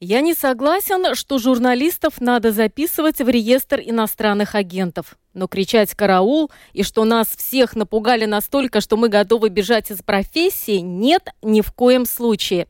[0.00, 5.18] Я не согласен, что журналистов надо записывать в реестр иностранных агентов.
[5.34, 10.76] Но кричать «караул» и что нас всех напугали настолько, что мы готовы бежать из профессии,
[10.76, 12.68] нет ни в коем случае.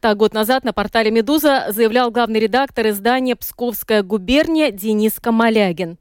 [0.00, 5.98] Так, год назад на портале «Медуза» заявлял главный редактор издания «Псковская губерния» Денис Камалягин.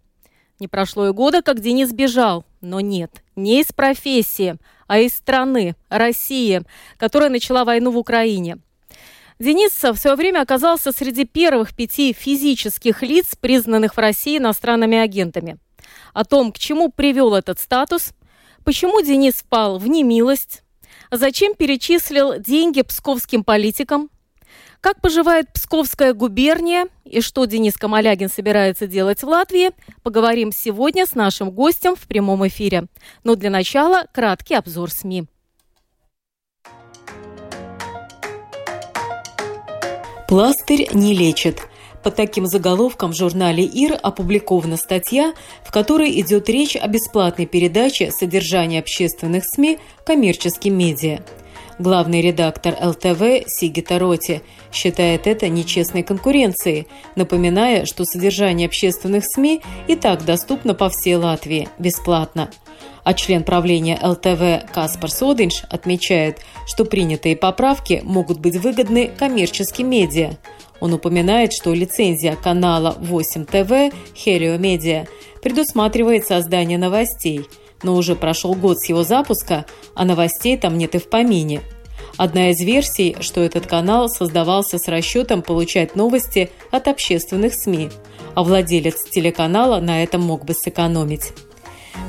[0.61, 2.45] Не прошло и года, как Денис бежал.
[2.61, 4.55] Но нет, не из профессии,
[4.87, 6.61] а из страны, России,
[6.97, 8.59] которая начала войну в Украине–
[9.41, 15.57] Денис в свое время оказался среди первых пяти физических лиц, признанных в России иностранными агентами.
[16.13, 18.11] О том, к чему привел этот статус,
[18.65, 20.63] почему Денис впал в немилость,
[21.09, 24.09] зачем перечислил деньги псковским политикам,
[24.81, 29.71] как поживает Псковская губерния и что Денис Камалягин собирается делать в Латвии,
[30.03, 32.87] поговорим сегодня с нашим гостем в прямом эфире.
[33.23, 35.27] Но для начала краткий обзор СМИ.
[40.29, 41.63] Пластырь не лечит.
[42.03, 45.33] Под таким заголовком в журнале ИР опубликована статья,
[45.65, 51.21] в которой идет речь о бесплатной передаче содержания общественных СМИ коммерческим медиа.
[51.79, 59.95] Главный редактор ЛТВ Сигита Роти считает это нечестной конкуренцией, напоминая, что содержание общественных СМИ и
[59.95, 62.51] так доступно по всей Латвии бесплатно.
[63.09, 70.37] А член правления ЛТВ Каспар Содинш отмечает, что принятые поправки могут быть выгодны коммерческим медиа.
[70.79, 75.07] Он упоминает, что лицензия канала 8 ТВ Хелио Медиа
[75.41, 77.47] предусматривает создание новостей,
[77.81, 79.65] но уже прошел год с его запуска,
[79.95, 81.61] а новостей там нет и в помине.
[82.17, 87.89] Одна из версий, что этот канал создавался с расчетом получать новости от общественных СМИ,
[88.35, 91.33] а владелец телеканала на этом мог бы сэкономить.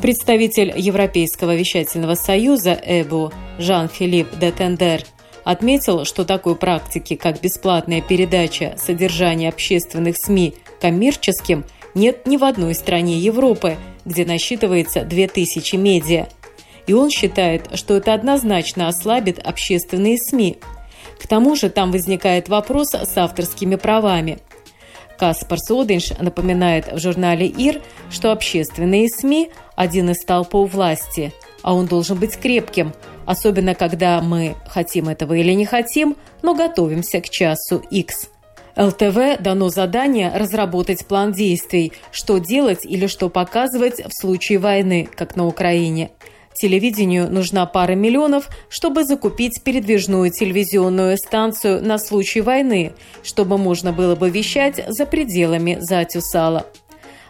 [0.02, 5.04] Представитель Европейского вещательного союза ЭБУ Жан-Филипп де Тендер
[5.44, 11.64] отметил, что такой практики, как бесплатная передача содержания общественных СМИ коммерческим,
[11.94, 16.28] нет ни в одной стране Европы, где насчитывается 2000 медиа.
[16.86, 20.58] И он считает, что это однозначно ослабит общественные СМИ.
[21.20, 24.38] К тому же там возникает вопрос с авторскими правами–
[25.20, 31.84] Каспар Содинш напоминает в журнале ИР, что общественные СМИ– один из столпов власти, а он
[31.84, 32.94] должен быть крепким,
[33.26, 38.30] особенно когда мы, хотим этого или не хотим, но готовимся к часу X.
[38.76, 45.36] ЛТВ дано задание разработать план действий, что делать или что показывать в случае войны, как
[45.36, 46.12] на Украине–
[46.54, 54.16] Телевидению нужна пара миллионов, чтобы закупить передвижную телевизионную станцию на случай войны, чтобы можно было
[54.16, 56.66] бы вещать за пределами Затюсала.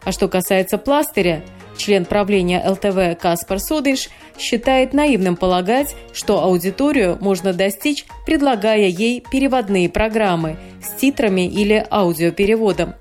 [0.05, 1.45] А что касается пластыря,
[1.77, 4.09] член правления ЛТВ Каспар Содыш
[4.39, 12.95] считает наивным полагать, что аудиторию можно достичь, предлагая ей переводные программы с титрами или аудиопереводом.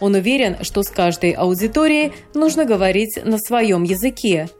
[0.00, 4.48] Он уверен, что с каждой аудиторией нужно говорить на своем языке–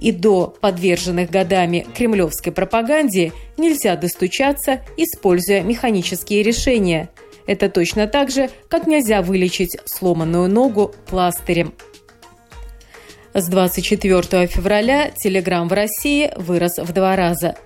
[0.00, 7.10] и до подверженных годами кремлевской пропаганде нельзя достучаться, используя механические решения.
[7.46, 11.74] Это точно так же, как нельзя вылечить сломанную ногу пластырем.
[13.34, 17.56] С 24 февраля Telegram в России вырос в два раза.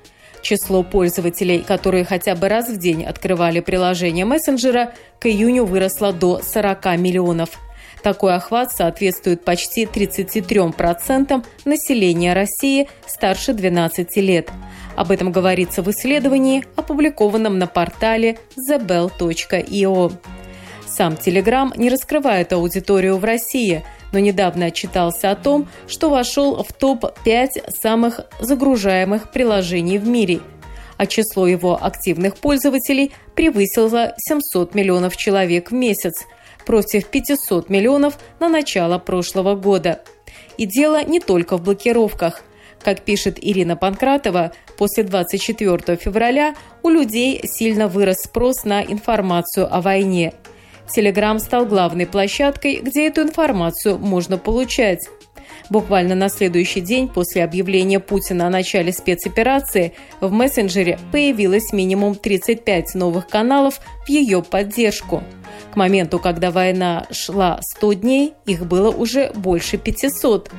[0.41, 6.41] Число пользователей, которые хотя бы раз в день открывали приложение мессенджера, к июню выросло до
[6.43, 7.51] 40 миллионов–
[8.03, 14.51] такой охват соответствует почти 33% населения России старше 12 лет.
[14.97, 20.13] Об этом говорится в исследовании, опубликованном на портале thebell.io.
[20.87, 26.73] Сам Telegram не раскрывает аудиторию в России, но недавно отчитался о том, что вошел в
[26.73, 30.41] топ-5 самых загружаемых приложений в мире–
[30.99, 36.27] а число его активных пользователей превысило 700 миллионов человек в месяц–
[36.67, 40.03] против 500 миллионов на начало прошлого года.
[40.57, 42.43] И дело не только в блокировках.
[42.83, 49.81] Как пишет Ирина Панкратова, после 24 февраля у людей сильно вырос спрос на информацию о
[49.81, 50.35] войне.
[50.89, 55.09] Телеграм стал главной площадкой, где эту информацию можно получать.
[55.71, 62.95] Буквально на следующий день после объявления Путина о начале спецоперации в мессенджере появилось минимум 35
[62.95, 65.23] новых каналов в ее поддержку.
[65.73, 70.49] К моменту, когда война шла 100 дней, их было уже больше 500.
[70.49, 70.53] К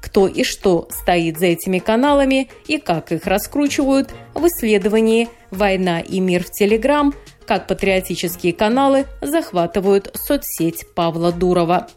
[0.00, 6.20] кто и что стоит за этими каналами и как их раскручивают в исследовании «Война и
[6.20, 7.12] мир в Телеграм»,
[7.44, 11.88] как патриотические каналы захватывают соцсеть Павла Дурова.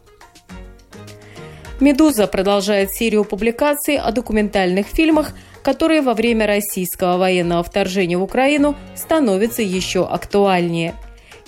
[1.80, 5.32] «Медуза» продолжает серию публикаций о документальных фильмах,
[5.62, 10.94] которые во время российского военного вторжения в Украину становятся еще актуальнее.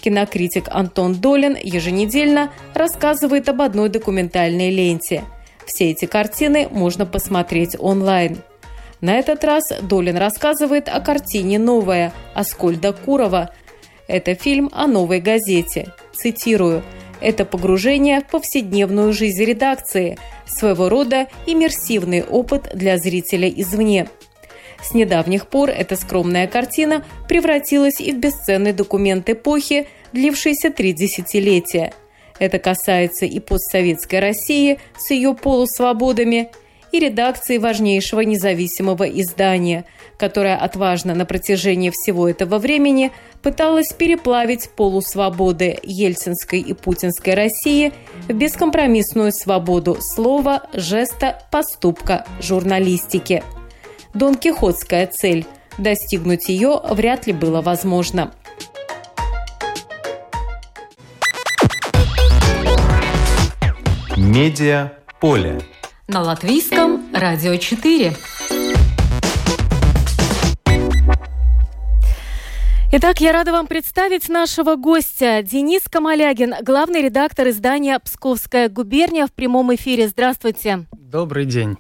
[0.00, 5.24] Кинокритик Антон Долин еженедельно рассказывает об одной документальной ленте.
[5.66, 8.38] Все эти картины можно посмотреть онлайн.
[9.00, 13.50] На этот раз Долин рассказывает о картине «Новая» Аскольда Курова.
[14.08, 15.92] Это фильм о новой газете.
[16.14, 16.82] Цитирую–
[17.22, 24.08] это погружение в повседневную жизнь редакции, своего рода иммерсивный опыт для зрителя извне.
[24.82, 31.92] С недавних пор эта скромная картина превратилась и в бесценный документ эпохи, длившийся три десятилетия.
[32.38, 36.50] Это касается и постсоветской России с ее полусвободами,
[36.90, 39.86] и редакции важнейшего независимого издания,
[40.22, 43.10] которое отважно на протяжении всего этого времени
[43.42, 47.92] пыталась переплавить полусвободы ельцинской и путинской России
[48.28, 53.42] в бескомпромиссную свободу слова, жеста, поступка, журналистики.
[54.14, 55.44] Дон Кихотская цель–
[55.78, 58.32] достигнуть ее вряд ли было возможно.
[64.16, 65.60] Медиа поле.
[66.06, 68.14] На латвийском радио 4.
[72.94, 75.42] Итак, я рада вам представить нашего гостя.
[75.42, 80.08] Денис Камалягин, главный редактор издания «Псковская губерния» в прямом эфире.
[80.08, 80.84] Здравствуйте.
[80.92, 81.78] Добрый день.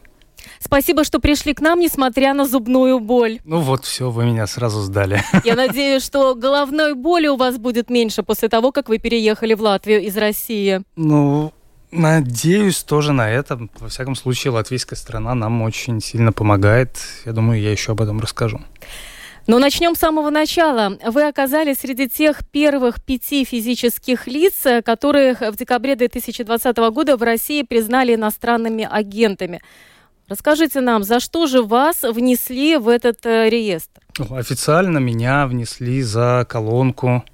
[0.58, 3.40] Спасибо, что пришли к нам, несмотря на зубную боль.
[3.44, 5.22] Ну вот, все, вы меня сразу сдали.
[5.44, 9.60] Я надеюсь, что головной боли у вас будет меньше после того, как вы переехали в
[9.60, 10.80] Латвию из России.
[10.96, 11.52] Ну,
[11.90, 13.60] надеюсь тоже на это.
[13.80, 16.96] Во всяком случае, латвийская страна нам очень сильно помогает.
[17.26, 18.62] Я думаю, я еще об этом расскажу.
[19.46, 20.98] Но начнем с самого начала.
[21.04, 24.54] Вы оказались среди тех первых пяти физических лиц,
[24.84, 29.60] которых в декабре 2020 года в России признали иностранными агентами.
[30.28, 34.00] Расскажите нам, за что же вас внесли в этот э, реестр?
[34.30, 37.24] Официально меня внесли за колонку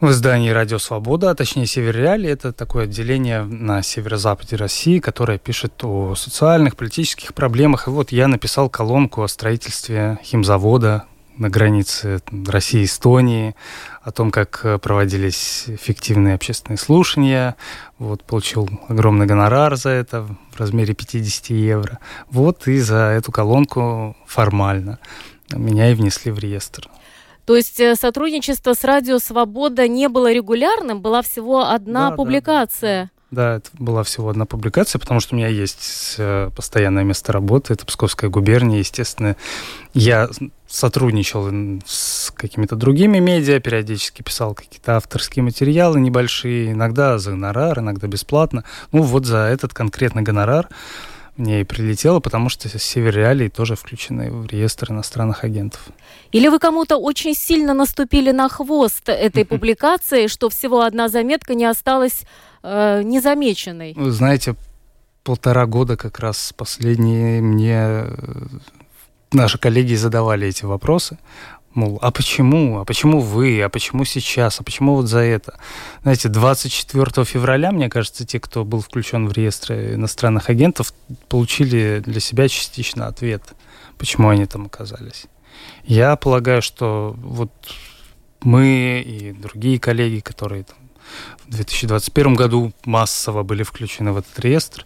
[0.00, 2.30] в издании «Радио Свобода», а точнее «Северреалии».
[2.30, 7.88] Это такое отделение на северо-западе России, которое пишет о социальных, политических проблемах.
[7.88, 11.04] И вот я написал колонку о строительстве химзавода
[11.36, 13.56] на границе России и Эстонии,
[14.02, 17.56] о том, как проводились эффективные общественные слушания.
[17.98, 21.98] Вот, получил огромный гонорар за это в размере 50 евро.
[22.30, 25.00] Вот и за эту колонку формально
[25.52, 26.88] меня и внесли в реестр.
[27.48, 33.10] То есть э, сотрудничество с Радио Свобода не было регулярным, была всего одна да, публикация.
[33.30, 33.56] Да, да.
[33.56, 37.86] это была всего одна публикация, потому что у меня есть э, постоянное место работы, это
[37.86, 39.34] Псковская губерния, естественно.
[39.94, 40.28] Я
[40.66, 41.48] сотрудничал
[41.86, 48.64] с какими-то другими медиа, периодически писал какие-то авторские материалы небольшие, иногда за гонорар, иногда бесплатно.
[48.92, 50.68] Ну вот за этот конкретный гонорар
[51.38, 55.80] мне и прилетело, потому что Север Реалии тоже включены в реестр иностранных агентов.
[56.32, 61.64] Или вы кому-то очень сильно наступили на хвост этой публикации, что всего одна заметка не
[61.64, 62.22] осталась
[62.62, 63.94] э, незамеченной?
[63.94, 64.54] Вы знаете,
[65.24, 68.06] полтора года как раз последние мне э,
[69.32, 71.18] наши коллеги задавали эти вопросы.
[71.78, 72.80] Мол, а почему?
[72.80, 73.62] А почему вы?
[73.62, 74.58] А почему сейчас?
[74.58, 75.60] А почему вот за это?
[76.02, 80.92] Знаете, 24 февраля, мне кажется, те, кто был включен в реестр иностранных агентов,
[81.28, 83.44] получили для себя частично ответ,
[83.96, 85.26] почему они там оказались.
[85.84, 87.52] Я полагаю, что вот
[88.42, 90.78] мы и другие коллеги, которые там
[91.46, 94.84] в 2021 году массово были включены в этот реестр,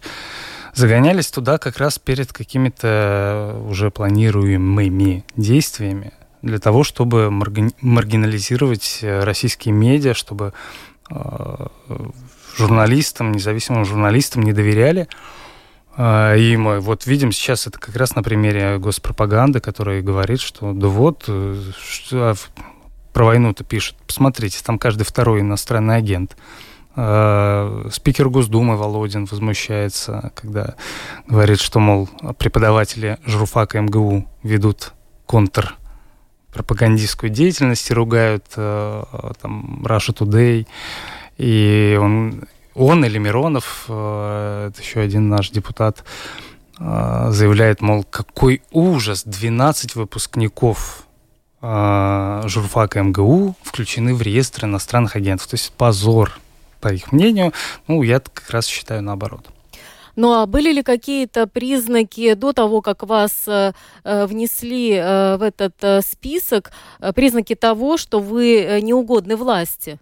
[0.75, 9.73] загонялись туда как раз перед какими-то уже планируемыми действиями, для того, чтобы маргинализировать э, российские
[9.73, 10.53] медиа, чтобы
[11.09, 11.67] э,
[12.57, 15.07] журналистам, независимым журналистам не доверяли.
[15.95, 20.73] Э, и мы вот видим сейчас это как раз на примере госпропаганды, которая говорит, что
[20.73, 22.35] да вот, что, а
[23.13, 23.95] про войну-то пишут.
[24.05, 26.35] Посмотрите, там каждый второй иностранный агент.
[26.93, 30.75] Спикер Госдумы Володин возмущается, когда
[31.27, 32.07] говорит, что, мол,
[32.37, 34.93] преподаватели журфака МГУ ведут
[35.25, 35.75] контр
[36.53, 39.03] пропагандистскую деятельность и ругают э,
[39.41, 40.67] там Russia Today.
[41.37, 42.43] И он,
[42.75, 46.03] он или Миронов, э, это еще один наш депутат,
[46.79, 51.07] э, заявляет, мол, какой ужас, 12 выпускников
[51.61, 55.47] э, журфака МГУ включены в реестр иностранных агентов.
[55.47, 56.31] То есть позор,
[56.83, 57.53] по их мнению.
[57.87, 59.47] Ну, я как раз считаю наоборот.
[60.15, 65.41] Ну а были ли какие-то признаки до того, как вас э, э внесли э, в
[65.41, 66.71] этот список,
[67.15, 69.99] признаки того, что вы неугодны власти?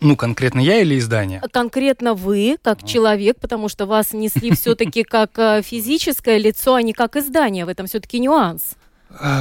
[0.00, 1.40] Ну, конкретно я или издание?
[1.52, 5.30] Конкретно вы, как uh человек, потому что вас несли все-таки как
[5.64, 7.64] физическое лицо, а не как издание.
[7.64, 8.76] В этом все-таки нюанс.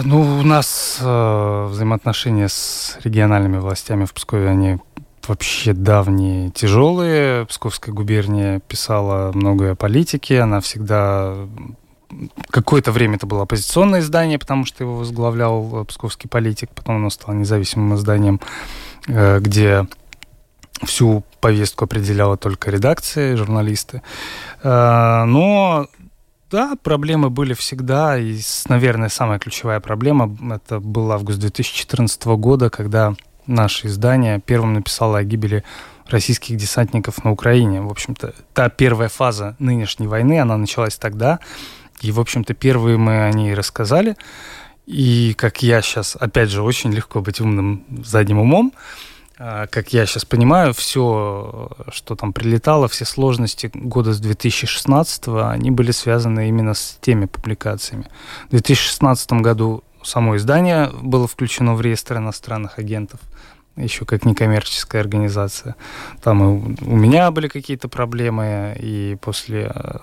[0.04, 4.78] Ну, у нас э, взаимоотношения с региональными властями в Пскове, они
[5.32, 7.46] вообще давние, тяжелые.
[7.46, 11.48] Псковская губерния писала многое о политике, она всегда...
[12.50, 17.36] Какое-то время это было оппозиционное издание, потому что его возглавлял псковский политик, потом оно стало
[17.36, 18.42] независимым изданием,
[19.08, 19.88] э, где
[20.84, 24.02] всю повестку определяла только редакция, журналисты.
[24.62, 25.88] Э, но
[26.52, 33.16] да, проблемы были всегда, и, наверное, самая ключевая проблема это был август 2014 года, когда
[33.48, 35.64] наше издание первым написало о гибели
[36.08, 37.82] российских десантников на Украине.
[37.82, 41.40] В общем-то, та первая фаза нынешней войны, она началась тогда.
[42.02, 44.16] И, в общем-то, первые мы о ней рассказали.
[44.86, 48.74] И, как я сейчас, опять же, очень легко быть умным задним умом,
[49.44, 55.72] а, как я сейчас понимаю, все, что там прилетало, все сложности года с 2016, они
[55.72, 58.06] были связаны именно с теми публикациями.
[58.48, 63.20] В 2016 году само издание было включено в реестр иностранных агентов
[63.76, 65.76] еще как некоммерческая организация.
[66.22, 69.98] Там и у меня были какие-то проблемы, и после э,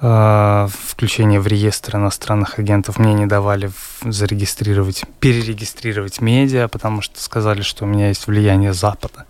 [0.00, 3.70] э, включения в реестр иностранных агентов мне не давали
[4.02, 9.26] зарегистрировать, перерегистрировать медиа, потому что сказали, что у меня есть влияние Запада.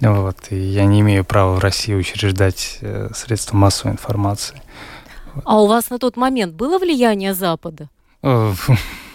[0.00, 4.60] Вот, и я не имею права в России учреждать э, средства массовой информации.
[5.44, 7.88] А у вас на тот момент было влияние Запада?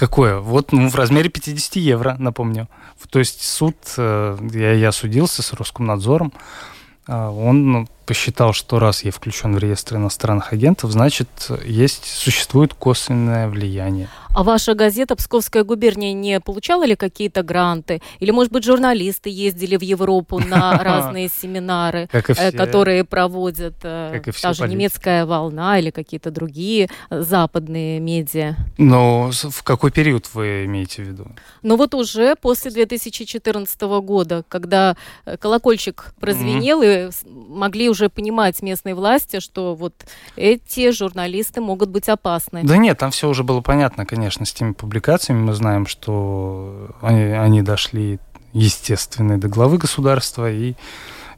[0.00, 0.38] Э, какое?
[0.38, 2.68] Вот ну, в размере 50 евро, напомню.
[3.10, 6.32] То есть суд, э, я, я судился с Роскомнадзором,
[7.06, 11.28] а, он посчитал, что раз я включен в реестр иностранных агентов, значит,
[11.64, 14.08] есть, существует косвенное влияние.
[14.32, 18.00] А ваша газета «Псковская губерния» не получала ли какие-то гранты?
[18.20, 24.52] Или, может быть, журналисты ездили в Европу на разные семинары, э, которые проводят э, та
[24.52, 28.54] же немецкая волна или какие-то другие западные медиа?
[28.78, 31.26] Но в какой период вы имеете в виду?
[31.62, 34.96] Ну вот уже после 2014 года, когда
[35.26, 39.94] э, колокольчик прозвенел, и могли уже понимать местные власти, что вот
[40.36, 42.60] эти журналисты могут быть опасны.
[42.62, 45.40] Да нет, там все уже было понятно, конечно конечно, с теми публикациями.
[45.40, 48.18] Мы знаем, что они, они дошли,
[48.52, 50.74] естественно, до главы государства, и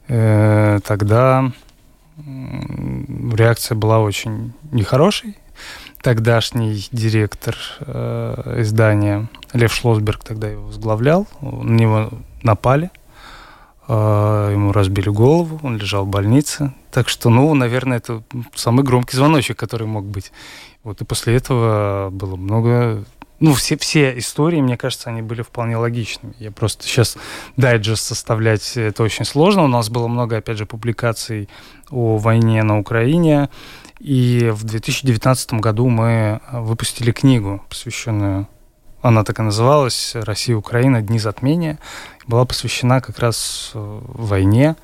[0.09, 1.49] э, тогда
[2.17, 5.37] реакция была очень нехорошей.
[6.01, 12.09] Тогдашний директор э, издания Лев Шлосберг тогда его возглавлял, на него
[12.41, 12.91] напали,
[13.87, 16.73] э, ему разбили голову, он лежал в больнице.
[16.91, 18.23] Так что, ну, наверное, это
[18.53, 20.33] самый громкий звоночек, который мог быть.
[20.83, 23.03] Вот и после этого было много
[23.39, 26.33] ну, все, все истории, мне кажется, они были вполне логичными.
[26.39, 27.17] Я просто сейчас
[27.57, 29.65] дайджест составлять это очень сложно.
[29.65, 31.49] У нас было много, опять же, публикаций
[31.89, 33.49] о войне на Украине.
[33.99, 38.47] И в 2019 году мы выпустили книгу, посвященную,
[39.01, 41.01] она так и называлась «Россия Украина.
[41.01, 41.79] Дни затмения».
[42.25, 44.77] Была посвящена как раз э, войне.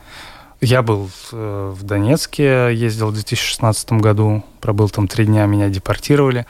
[0.61, 6.45] Я был э, в Донецке, ездил в 2016 году, пробыл там три дня, меня депортировали.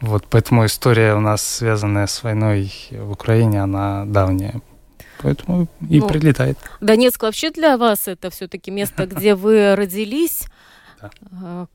[0.00, 4.60] Вот, поэтому история у нас, связанная с войной в Украине, она давняя.
[5.22, 6.58] Поэтому и ну, прилетает.
[6.80, 10.44] Донецк вообще для вас это все-таки место, где вы родились.
[11.32, 11.66] А,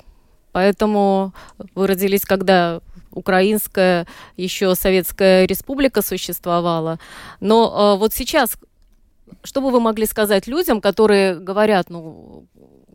[0.52, 1.34] поэтому
[1.74, 2.82] вы родились, когда
[3.12, 4.08] украинская
[4.38, 7.00] еще Советская Республика существовала.
[7.40, 8.58] Но а, вот сейчас
[9.46, 12.48] что бы вы могли сказать людям, которые говорят, ну,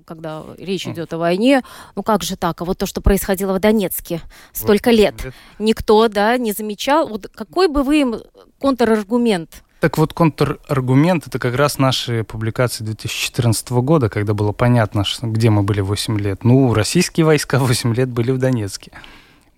[0.04, 1.62] когда речь идет о войне,
[1.94, 4.20] ну как же так, а вот то, что происходило в Донецке
[4.52, 5.14] столько лет,
[5.58, 7.08] никто, да, не замечал.
[7.08, 8.16] Вот какой бы вы им
[8.58, 15.48] контраргумент так вот, контраргумент— это как раз наши публикации 2014 года, когда было понятно, где
[15.48, 16.44] мы были 8 лет.
[16.44, 18.92] Ну, российские войска 8 лет были в Донецке.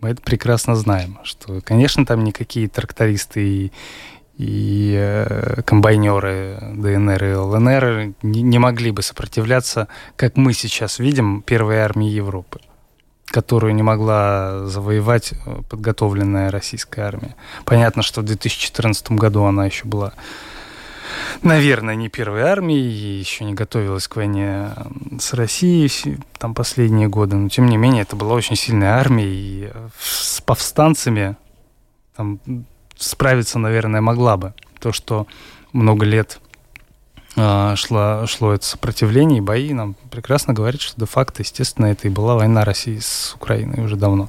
[0.01, 3.73] Мы это прекрасно знаем, что, конечно, там никакие трактористы и,
[4.39, 11.79] и э, комбайнеры ДНР и ЛНР не, могли бы сопротивляться, как мы сейчас видим, первой
[11.79, 12.61] армии Европы,
[13.27, 17.37] которую не могла завоевать э, подготовленная российская армия.
[17.65, 20.15] Понятно, что в 2014 году она еще была,
[21.43, 24.71] наверное, не первой армией, еще не готовилась к войне
[25.21, 29.71] с Россией там последние годы, но тем не менее это была очень сильная армия, и
[29.73, 31.37] э, с повстанцами
[32.17, 32.41] там
[33.02, 34.54] справиться, наверное, могла бы.
[34.80, 35.26] То, что
[35.73, 36.40] много лет
[37.37, 42.11] а, шло, шло это сопротивление и бои, нам прекрасно говорит, что де-факто, естественно, это и
[42.11, 44.28] была война России с Украиной уже давно.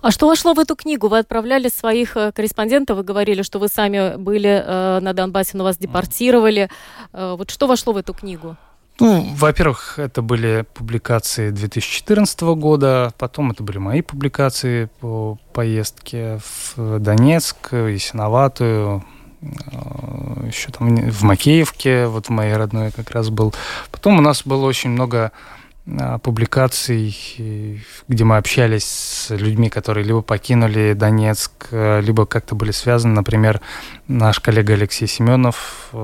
[0.00, 1.08] А что вошло в эту книгу?
[1.08, 5.64] Вы отправляли своих э, корреспондентов, вы говорили, что вы сами были э, на Донбассе, но
[5.64, 6.68] вас депортировали.
[7.14, 8.56] Э, вот что вошло в эту книгу?
[9.00, 16.38] Ну, во-первых, это были публикации 2014 года, потом это были мои публикации по поездке
[16.76, 19.04] в Донецк, Ясиноватую,
[19.42, 23.52] э, еще там в Макеевке, вот в моей родной как раз был.
[23.90, 25.32] Потом у нас было очень много
[26.22, 33.12] публикаций, где мы общались с людьми, которые либо покинули Донецк, э, либо как-то были связаны.
[33.14, 33.60] Например,
[34.08, 35.96] наш коллега Алексей Семенов, э,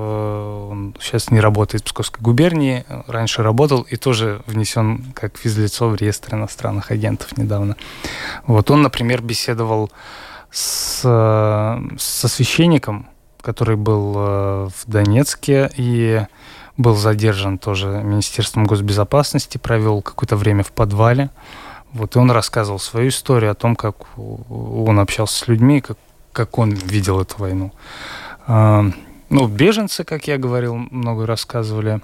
[0.71, 5.95] он сейчас не работает в Псковской губернии, раньше работал и тоже внесен как физлицо в
[5.95, 7.75] реестр иностранных агентов недавно.
[8.45, 9.91] Вот он, например, беседовал
[10.51, 13.07] с, со священником,
[13.41, 16.21] который был э, в Донецке, и
[16.81, 21.29] был задержан тоже Министерством госбезопасности, провел какое-то время в подвале.
[21.93, 25.97] Вот, и он рассказывал свою историю о том, как он общался с людьми, как,
[26.31, 27.71] как он видел эту войну.
[28.47, 28.85] А,
[29.29, 32.01] ну, беженцы, как я говорил, много рассказывали.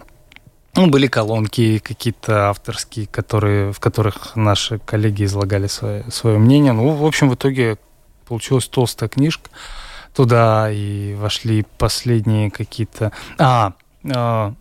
[0.75, 6.73] Ну, были колонки какие-то авторские, которые, в которых наши коллеги излагали свое, свое мнение.
[6.73, 7.77] Ну, в общем, в итоге
[8.27, 9.49] получилась толстая книжка.
[10.13, 13.11] Туда и вошли последние какие-то...
[13.37, 13.73] А,
[14.13, 14.53] а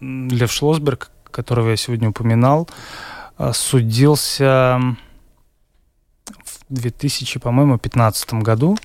[0.00, 2.68] Лев Шлосберг, которого я сегодня упоминал,
[3.36, 4.80] а, судился
[6.44, 8.76] в 2000, по-моему, 2015 году.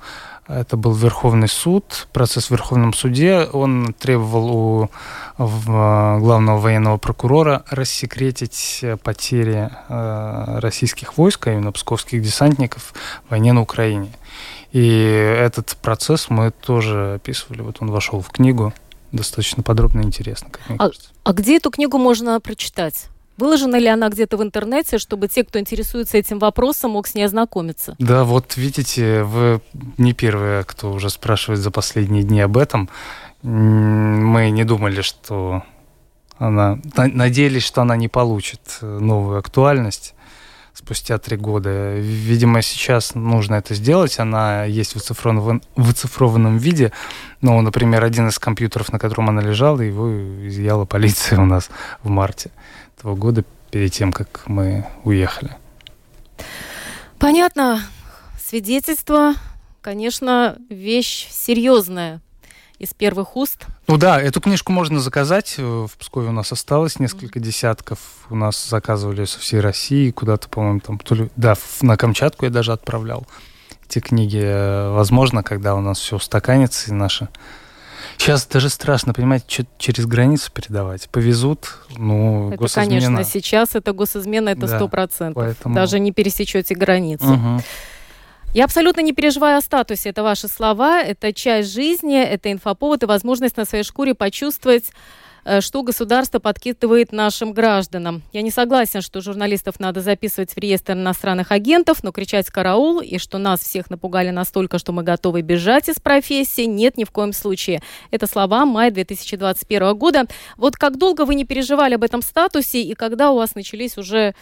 [0.48, 3.48] Это был Верховный суд, процесс в Верховном суде.
[3.52, 4.90] Он требовал у
[5.38, 12.94] главного военного прокурора рассекретить потери а, российских войск, а именно псковских десантников
[13.26, 14.12] в войне на Украине.
[14.72, 17.62] И этот процесс мы тоже описывали.
[17.62, 18.74] Вот он вошел в книгу
[19.16, 21.10] достаточно подробно и интересно, как мне а, кажется.
[21.24, 23.08] А где эту книгу можно прочитать?
[23.38, 27.24] Выложена ли она где-то в интернете, чтобы те, кто интересуется этим вопросом, мог с ней
[27.24, 27.96] ознакомиться?
[28.00, 29.60] Да, вот видите, вы
[29.98, 32.90] не первые, кто уже спрашивает за последние дни об этом.
[33.42, 35.64] Мы не думали, что
[36.38, 36.80] она...
[36.96, 40.15] Надеялись, что она не получит новую актуальность
[40.76, 41.96] спустя три года.
[41.96, 44.20] Видимо, сейчас нужно это сделать.
[44.20, 46.92] Она есть в оцифрованном, в оцифрованном виде.
[47.42, 50.10] Но, например, один из компьютеров, на котором она лежала, его
[50.48, 51.70] изъяла полиция у нас
[52.04, 52.52] в марте
[52.98, 55.56] этого года, перед тем, как мы уехали.
[57.20, 57.82] Понятно.
[58.40, 59.34] Свидетельство,
[59.82, 62.22] конечно, вещь серьезная
[62.80, 63.66] из первых уст.
[63.88, 65.58] Ну да, эту книжку можно заказать.
[65.58, 68.00] В Пскове у нас осталось несколько десятков.
[68.30, 71.30] У нас заказывали со всей России, куда-то, по-моему, там, то ли...
[71.36, 73.26] Да, на Камчатку я даже отправлял
[73.88, 74.92] эти книги.
[74.92, 77.30] Возможно, когда у нас все устаканится и наши...
[78.18, 81.10] Сейчас даже страшно, понимаете, что через границу передавать.
[81.10, 82.88] Повезут, ну, это, госизмена.
[82.88, 85.44] конечно, сейчас это госизмена, это сто да, процентов.
[85.44, 85.76] Поэтому...
[85.76, 87.34] Даже не пересечете границу.
[87.34, 87.64] Угу.
[88.56, 90.12] Я абсолютно не переживаю о статусе.
[90.12, 94.92] Это ваши слова, это часть жизни, это инфоповод и возможность на своей шкуре почувствовать
[95.44, 98.24] э, что государство подкидывает нашим гражданам.
[98.32, 103.18] Я не согласен, что журналистов надо записывать в реестр иностранных агентов, но кричать «караул» и
[103.18, 107.34] что нас всех напугали настолько, что мы готовы бежать из профессии, нет ни в коем
[107.34, 107.82] случае.
[108.10, 110.28] Это слова мая 2021 года.
[110.56, 114.34] Вот как долго вы не переживали об этом статусе и когда у вас начались уже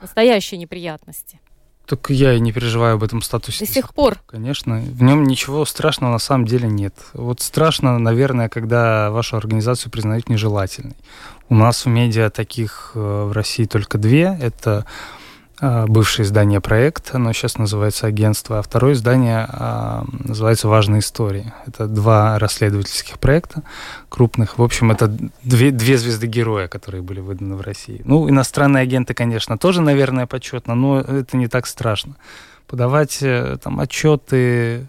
[0.00, 1.40] настоящие неприятности?
[1.88, 3.64] Так я и не переживаю об этом статусе.
[3.64, 4.18] До сих пор?
[4.26, 4.78] Конечно.
[4.78, 6.94] В нем ничего страшного на самом деле нет.
[7.14, 10.96] Вот страшно, наверное, когда вашу организацию признают нежелательной.
[11.48, 14.38] У нас в медиа таких э, в России только две.
[14.38, 14.84] Это
[15.60, 21.52] бывшее издание «Проект», оно сейчас называется «Агентство», а второе издание а, называется «Важные истории».
[21.66, 23.62] Это два расследовательских проекта
[24.08, 24.58] крупных.
[24.58, 25.08] В общем, это
[25.42, 28.00] две, две звезды героя, которые были выданы в России.
[28.04, 32.14] Ну, иностранные агенты, конечно, тоже, наверное, почетно, но это не так страшно.
[32.68, 34.86] Подавать э, там отчеты,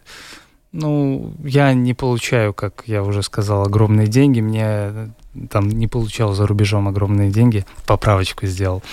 [0.71, 4.39] ну, я не получаю, как я уже сказал, огромные деньги.
[4.39, 5.07] Мне э,
[5.49, 7.65] там не получал за рубежом огромные деньги.
[7.87, 8.83] Поправочку сделал.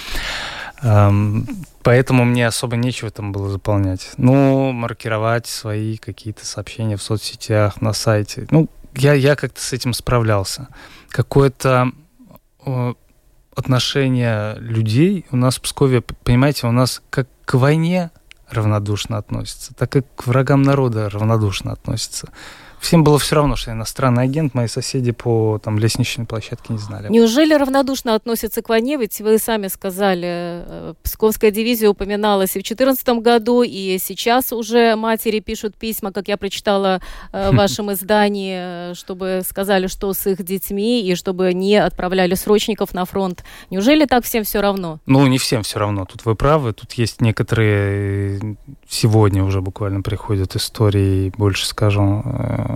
[0.82, 4.10] Поэтому мне особо нечего там было заполнять.
[4.16, 8.46] Ну, маркировать свои какие-то сообщения в соцсетях, на сайте.
[8.50, 10.68] Ну, я, я как-то с этим справлялся.
[11.08, 11.92] Какое-то
[13.54, 18.10] отношение людей у нас в Пскове, понимаете, у нас как к войне
[18.50, 22.28] равнодушно относятся, так и к врагам народа равнодушно относятся
[22.86, 26.78] всем было все равно, что я иностранный агент, мои соседи по там, лестничной площадке не
[26.78, 27.08] знали.
[27.08, 28.96] Неужели равнодушно относятся к войне?
[28.96, 34.94] Ведь вы сами сказали, э, Псковская дивизия упоминалась и в 2014 году, и сейчас уже
[34.94, 37.00] матери пишут письма, как я прочитала
[37.32, 42.94] э, в вашем издании, чтобы сказали, что с их детьми, и чтобы не отправляли срочников
[42.94, 43.44] на фронт.
[43.68, 45.00] Неужели так всем все равно?
[45.06, 46.04] Ну, не всем все равно.
[46.04, 46.72] Тут вы правы.
[46.72, 48.54] Тут есть некоторые э,
[48.88, 52.75] сегодня уже буквально приходят истории, больше скажем,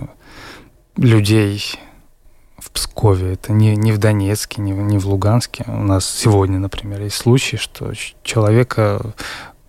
[0.97, 1.79] людей
[2.57, 5.65] в Пскове, это не, не в Донецке, не, не в Луганске.
[5.67, 7.91] У нас сегодня, например, есть случай, что
[8.23, 9.13] человека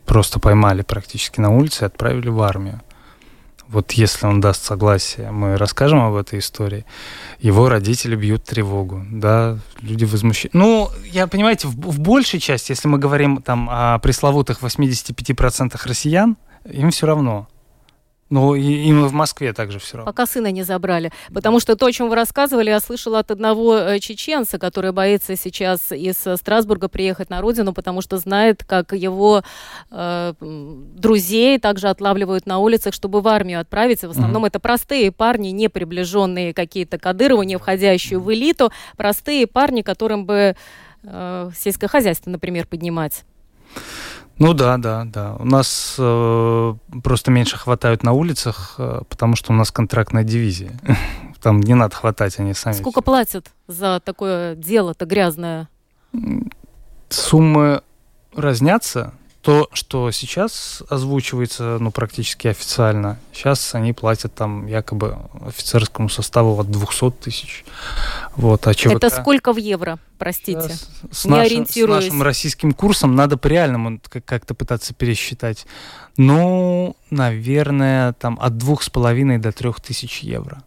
[0.05, 2.81] просто поймали практически на улице и отправили в армию.
[3.73, 6.85] Вот если он даст согласие, мы расскажем об этой истории.
[7.41, 10.51] Его родители бьют тревогу, да, люди возмущены.
[10.53, 16.37] Ну, я, понимаете, в, в большей части, если мы говорим там о пресловутых 85% россиян,
[16.71, 17.49] им все равно.
[18.33, 20.11] Ну, и, им в Москве также все равно.
[20.11, 21.13] Пока сына не забрали.
[21.35, 25.37] Потому что то, о чем вы рассказывали, я слышала от одного э, чеченца, который боится
[25.37, 29.43] сейчас из э, Страсбурга приехать на родину, потому что знает, как его
[29.91, 34.09] э, друзей также отлавливают на улицах, чтобы в армию отправиться.
[34.09, 34.49] В основном mm-hmm.
[34.49, 38.73] это простые парни, не приближенные какие-то Кадырову, не входящие в элиту.
[38.97, 40.57] Простые парни, которым бы
[41.03, 43.25] э, сельское хозяйство, например, поднимать.
[44.43, 45.37] Ну да, да, да.
[45.39, 46.75] У нас э,
[47.05, 50.73] просто меньше хватают на улицах, э, потому что у нас контрактная дивизия.
[51.41, 52.75] Там не надо хватать, они сами.
[52.75, 55.69] Сколько платят за такое дело-то грязное?
[57.09, 57.83] Суммы
[58.35, 66.59] разнятся то, что сейчас озвучивается, ну, практически официально, сейчас они платят там якобы офицерскому составу
[66.61, 67.65] от 200 тысяч.
[68.37, 68.93] Вот, а ЧВК...
[68.93, 70.71] Это сколько в евро, простите?
[71.11, 75.67] С, Не нашим, с нашим российским курсом надо по реальному как-то пытаться пересчитать.
[76.17, 80.63] Ну, наверное, там от двух с половиной до трех тысяч евро.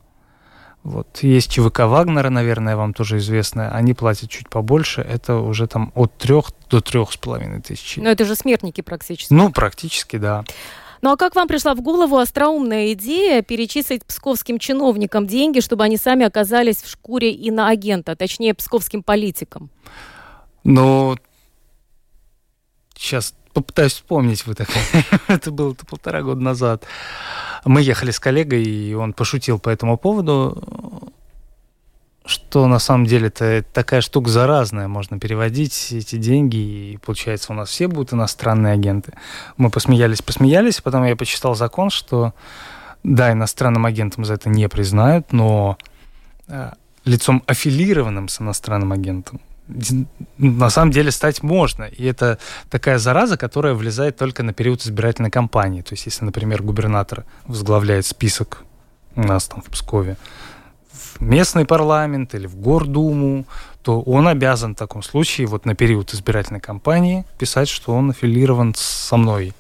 [0.86, 1.24] Вот.
[1.24, 3.72] Есть ЧВК Вагнера, наверное, вам тоже известно.
[3.72, 5.02] Они платят чуть побольше.
[5.02, 7.98] Это уже там от трех до трех с половиной тысяч.
[7.98, 9.34] Но это же смертники практически.
[9.34, 10.44] Ну, практически, да.
[11.02, 15.98] Ну а как вам пришла в голову остроумная идея перечислить псковским чиновникам деньги, чтобы они
[15.98, 19.72] сами оказались в шкуре иноагента, точнее, псковским политикам?
[20.64, 21.16] Ну,
[22.96, 24.46] сейчас попытаюсь вспомнить.
[24.46, 24.68] Вы так...
[25.28, 26.84] это было полтора года назад.
[27.66, 31.12] Мы ехали с коллегой, и он пошутил по этому поводу,
[32.26, 37.56] что на самом деле это такая штука заразная, можно переводить эти деньги, и получается у
[37.56, 39.14] нас все будут иностранные агенты.
[39.58, 42.34] Мы посмеялись, посмеялись, потом я почитал закон, что
[43.04, 45.78] да, иностранным агентом за это не признают, но
[46.48, 46.72] э,
[47.04, 49.42] лицом аффилированным с иностранным агентом
[50.38, 51.86] на самом деле стать можно.
[51.86, 52.38] И это
[52.70, 55.82] такая зараза, которая влезает только на период избирательной кампании.
[55.82, 58.64] То есть, если, например, губернатор возглавляет список
[59.16, 60.18] у нас там в Пскове
[61.16, 63.46] в местный парламент или в Гордуму,
[63.82, 68.74] то он обязан в таком случае вот на период избирательной кампании писать, что он аффилирован
[68.76, 69.54] со мной.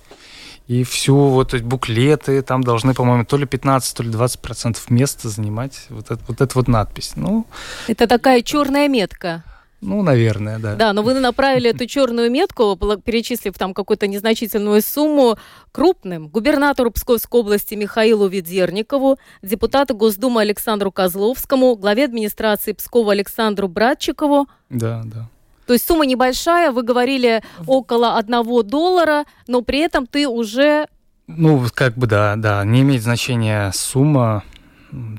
[0.67, 4.89] И всю вот эти буклеты там должны, по-моему, то ли 15, то ли 20 процентов
[4.89, 7.13] места занимать вот, это, вот эта вот надпись.
[7.15, 7.45] Ну,
[7.87, 9.43] это такая черная метка.
[9.85, 10.75] Ну, наверное, да.
[10.75, 15.37] Да, но вы направили эту черную метку, перечислив там какую-то незначительную сумму
[15.71, 24.47] крупным губернатору Псковской области Михаилу Ведерникову, депутату Госдумы Александру Козловскому, главе администрации Пскова Александру Братчикову.
[24.69, 25.29] Да, да.
[25.67, 30.87] То есть сумма небольшая, вы говорили около одного доллара, но при этом ты уже...
[31.27, 34.43] Ну, как бы да, да, не имеет значения сумма,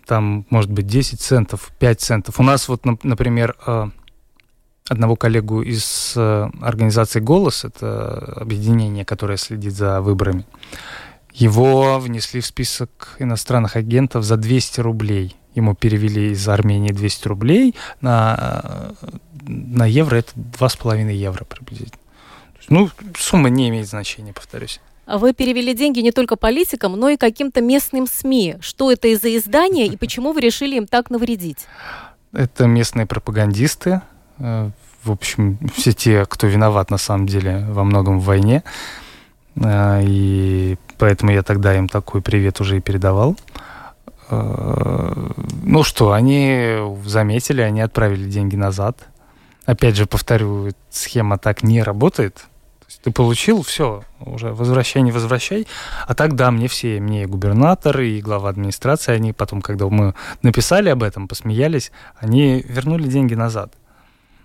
[0.07, 2.41] там может быть 10 центов, 5 центов.
[2.41, 3.89] У нас вот, например, э,
[4.89, 10.47] одного коллегу из э, организации «Голос», это объединение, которое следит за выборами,
[11.33, 15.37] его внесли в список иностранных агентов за 200 рублей.
[15.55, 18.93] Ему перевели из Армении 200 рублей, на,
[19.47, 22.01] на евро это 2,5 евро приблизительно.
[22.69, 24.81] Ну, сумма не имеет значения, повторюсь.
[25.07, 28.57] А вы перевели деньги не только политикам, но и каким-то местным СМИ.
[28.61, 31.67] Что это из-за издания и почему вы решили им так навредить?
[32.33, 38.21] Это местные пропагандисты, Э, в общем, все те, кто виноват на самом деле во многом
[38.21, 38.63] в войне.
[39.57, 43.37] Э, и поэтому я тогда им такой привет уже и передавал.
[44.31, 45.31] Э,
[45.63, 48.99] ну что, они заметили, они отправили деньги назад.
[49.65, 52.35] Опять же, повторю, схема так не работает.
[52.35, 55.67] То есть ты получил, все, уже возвращай, не возвращай.
[56.07, 60.15] А так, да, мне все, мне и губернатор, и глава администрации, они потом, когда мы
[60.43, 63.73] написали об этом, посмеялись, они вернули деньги назад.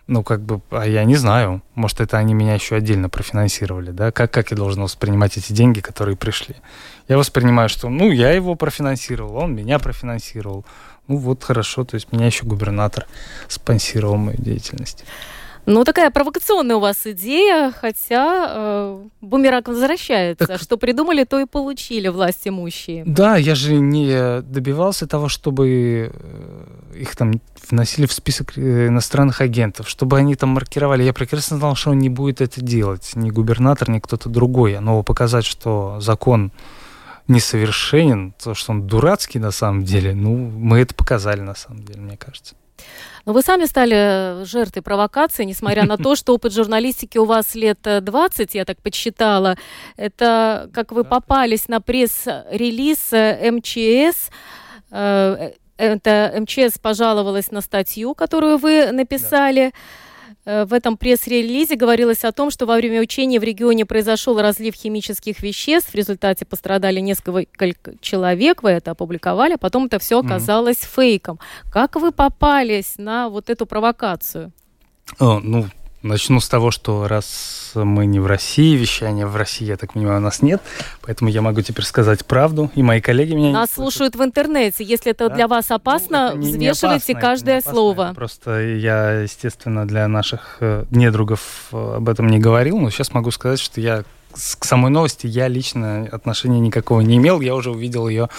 [0.07, 1.61] Ну, как бы, а я не знаю.
[1.75, 4.11] Может, это они меня еще отдельно профинансировали, да?
[4.11, 6.55] Как, как я должен воспринимать эти деньги, которые пришли?
[7.07, 10.65] Я воспринимаю, что, ну, я его профинансировал, он меня профинансировал.
[11.07, 13.07] Ну, вот хорошо, то есть меня еще губернатор
[13.47, 15.05] спонсировал мою деятельность.
[15.65, 20.47] Ну, такая провокационная у вас идея, хотя э, бумеранг возвращается.
[20.47, 20.61] Так...
[20.61, 23.03] Что придумали, то и получили власть имущие.
[23.05, 29.41] Да, я же не добивался того, чтобы э, их там вносили в список э, иностранных
[29.41, 31.03] агентов, чтобы они там маркировали.
[31.03, 33.11] Я прекрасно знал, что он не будет это делать.
[33.15, 34.79] Ни губернатор, ни кто-то другой.
[34.79, 36.51] Но показать, что закон
[37.27, 42.01] несовершенен, то, что он дурацкий на самом деле, ну, мы это показали на самом деле,
[42.01, 42.55] мне кажется.
[43.25, 47.79] Но вы сами стали жертвой провокации, несмотря на то, что опыт журналистики у вас лет
[47.81, 49.57] 20, я так подсчитала.
[49.97, 54.29] Это как вы попались на пресс-релиз МЧС.
[54.91, 59.71] Э, это МЧС пожаловалась на статью, которую вы написали.
[59.71, 60.10] Да Э,
[60.45, 65.41] в этом пресс-релизе говорилось о том, что во время учения в регионе произошел разлив химических
[65.41, 67.45] веществ, в результате пострадали несколько
[68.01, 70.95] человек, вы это опубликовали, а потом это все оказалось mm-hmm.
[70.95, 71.39] фейком.
[71.71, 74.51] Как вы попались на вот эту провокацию?
[75.19, 75.65] О, ну,
[76.03, 80.17] Начну с того, что раз мы не в России, вещания в России, я так понимаю,
[80.17, 80.61] у нас нет,
[81.01, 84.83] поэтому я могу теперь сказать правду, и мои коллеги меня Нас слушают в интернете.
[84.83, 85.35] Если это да?
[85.35, 87.71] для вас опасно, ну, не, взвешивайте не опасно, каждое опасно.
[87.71, 88.13] слово.
[88.15, 93.29] Просто я, естественно, для наших э, недругов э, об этом не говорил, но сейчас могу
[93.29, 98.07] сказать, что я к самой новости я лично отношения никакого не имел, я уже увидел
[98.07, 98.29] ее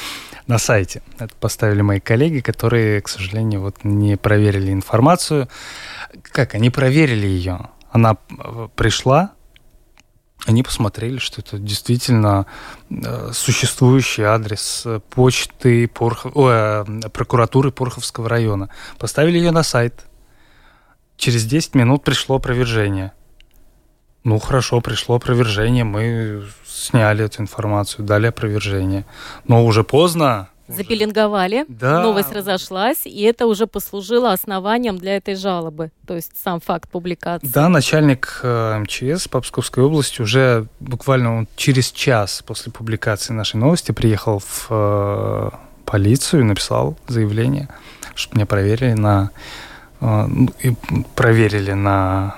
[0.46, 1.02] на сайте.
[1.18, 5.48] Это поставили мои коллеги, которые, к сожалению, вот не проверили информацию
[6.22, 7.70] как, они проверили ее.
[7.90, 9.32] Она э, пришла,
[10.46, 12.46] они посмотрели, что это действительно
[12.90, 16.32] э, существующий адрес э, почты Порхов...
[16.34, 18.70] О, прокуратуры Порховского района.
[18.98, 20.06] Поставили ее на сайт.
[21.16, 23.12] Через 10 минут пришло опровержение.
[24.24, 29.04] Ну, хорошо, пришло опровержение, мы сняли эту информацию, дали опровержение.
[29.48, 32.02] Но уже поздно, запеленговали, да.
[32.02, 37.46] новость разошлась, и это уже послужило основанием для этой жалобы, то есть сам факт публикации.
[37.46, 43.92] Да, начальник э, МЧС по Псковской области уже буквально через час после публикации нашей новости
[43.92, 45.50] приехал в э,
[45.84, 47.68] полицию и написал заявление,
[48.14, 49.30] чтобы меня проверили на
[50.00, 50.74] э, ну, и
[51.14, 52.36] проверили на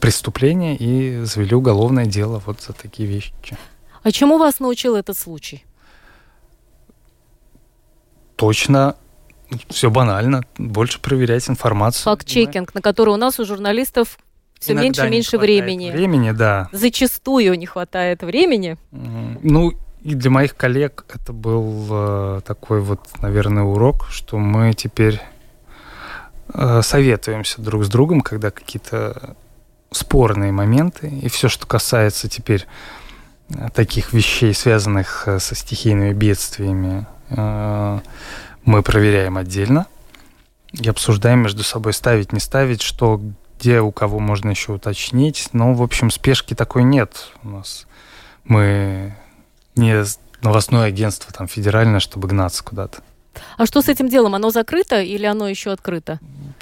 [0.00, 3.32] преступление и завели уголовное дело вот за такие вещи.
[4.02, 5.64] А чему вас научил этот случай?
[8.36, 8.96] точно
[9.68, 12.04] все банально, больше проверять информацию.
[12.04, 14.18] Факт-чекинг, на который у нас у журналистов
[14.58, 15.90] все Иногда меньше и меньше времени.
[15.90, 16.68] Времени, да.
[16.72, 18.76] Зачастую не хватает времени.
[18.90, 25.20] Ну, и для моих коллег это был э, такой вот, наверное, урок, что мы теперь
[26.52, 29.36] э, советуемся друг с другом, когда какие-то
[29.94, 32.66] спорные моменты, и все, что касается теперь
[33.50, 38.00] э, таких вещей, связанных э, со стихийными бедствиями, Э,
[38.64, 39.86] мы проверяем отдельно
[40.72, 43.20] и обсуждаем между собой, ставить, не ставить, что
[43.58, 45.48] где у кого можно еще уточнить.
[45.52, 47.86] Но, в общем, спешки такой нет у нас.
[48.44, 49.14] Мы
[49.76, 50.04] не
[50.42, 52.98] новостное агентство там федеральное, чтобы гнаться куда-то.
[53.56, 54.34] А что с этим делом?
[54.34, 56.20] Оно закрыто или оно еще открыто?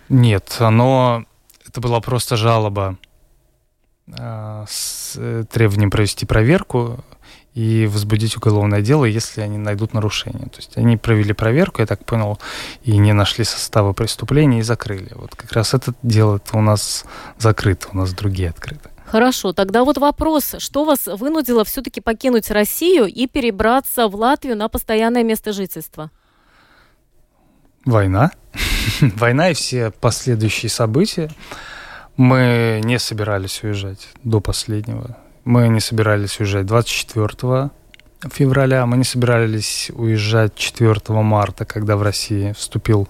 [0.09, 1.25] Нет, оно...
[1.67, 2.99] Это была просто жалоба
[4.17, 7.03] с э, требованием провести проверку
[7.55, 10.49] и возбудить уголовное дело, если они найдут нарушение.
[10.49, 12.39] То есть они провели проверку, я так понял,
[12.83, 15.11] и не нашли состава преступления и закрыли.
[15.15, 17.05] Вот как раз это дело -то у нас
[17.39, 18.89] закрыто, у нас другие открыты.
[19.07, 24.69] Хорошо, тогда вот вопрос, что вас вынудило все-таки покинуть Россию и перебраться в Латвию на
[24.69, 26.11] постоянное место жительства?
[27.85, 28.31] Война.
[29.01, 31.31] Война и все последующие события.
[32.17, 35.17] Мы не собирались уезжать до последнего.
[35.45, 37.71] Мы не собирались уезжать 24
[38.31, 43.09] февраля, мы не собирались уезжать 4 марта, когда в России вступил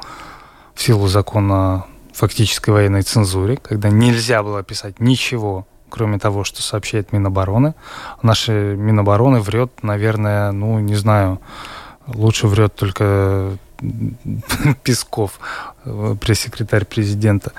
[0.74, 6.62] в силу закон о фактической военной цензуре, когда нельзя было писать ничего, кроме того, что
[6.62, 7.74] сообщает Минобороны.
[8.22, 11.40] Наша Минобороны врет, наверное, ну, не знаю,
[12.06, 13.58] лучше врет только
[14.82, 15.38] Песков,
[15.84, 17.52] э, пресс-секретарь президента.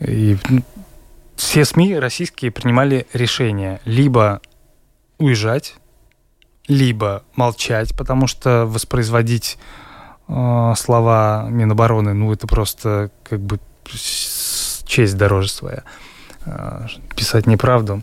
[0.00, 0.62] И ну,
[1.36, 4.40] все СМИ российские принимали решение либо
[5.18, 5.76] уезжать,
[6.68, 9.58] либо молчать, потому что воспроизводить
[10.28, 13.60] э, слова Минобороны, ну, это просто как бы
[14.84, 15.82] честь дороже своя.
[16.44, 18.02] Э, писать неправду.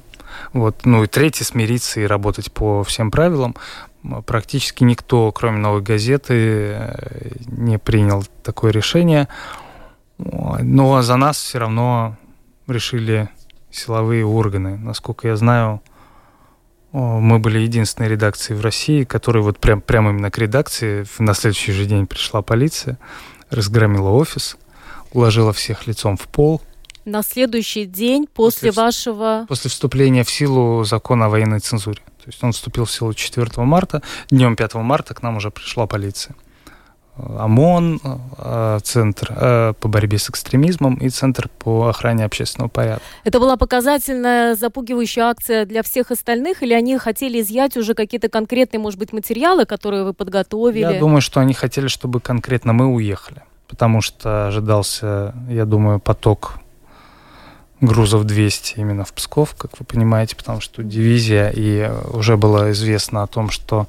[0.53, 0.85] Вот.
[0.85, 3.55] Ну и третье, смириться и работать по всем правилам.
[4.25, 9.27] Практически никто, кроме «Новой газеты», э, не принял такое решение.
[10.25, 12.17] Но за нас все равно
[12.67, 13.29] решили
[13.71, 14.77] силовые органы.
[14.77, 15.81] Насколько я знаю,
[16.91, 21.71] мы были единственной редакцией в России, которая вот прям, прямо именно к редакции на следующий
[21.71, 22.99] же день пришла полиция,
[23.49, 24.57] разгромила офис,
[25.11, 26.61] уложила всех лицом в пол.
[27.05, 29.45] На следующий день после, после вашего...
[29.49, 31.97] После вступления в силу закона о военной цензуре.
[32.23, 34.01] То есть он вступил в силу 4 марта.
[34.29, 36.35] Днем 5 марта к нам уже пришла полиция.
[37.17, 38.01] ОМОН,
[38.37, 43.03] э, Центр э, по борьбе с экстремизмом и Центр по охране общественного порядка.
[43.23, 48.79] Это была показательная, запугивающая акция для всех остальных, или они хотели изъять уже какие-то конкретные,
[48.79, 50.93] может быть, материалы, которые вы подготовили?
[50.93, 56.55] Я думаю, что они хотели, чтобы конкретно мы уехали, потому что ожидался, я думаю, поток
[57.79, 63.23] грузов 200 именно в Псков, как вы понимаете, потому что дивизия, и уже было известно
[63.23, 63.87] о том, что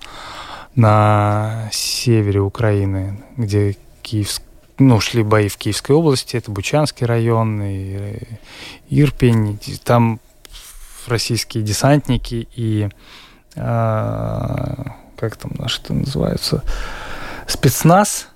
[0.75, 4.43] на севере Украины, где Киевск,
[4.79, 8.19] ну, шли бои в Киевской области, это Бучанский район и э,
[8.91, 10.21] Ирпень, там
[11.07, 12.89] российские десантники и
[13.57, 16.65] а, как там наши это называются,
[17.47, 18.29] спецназ,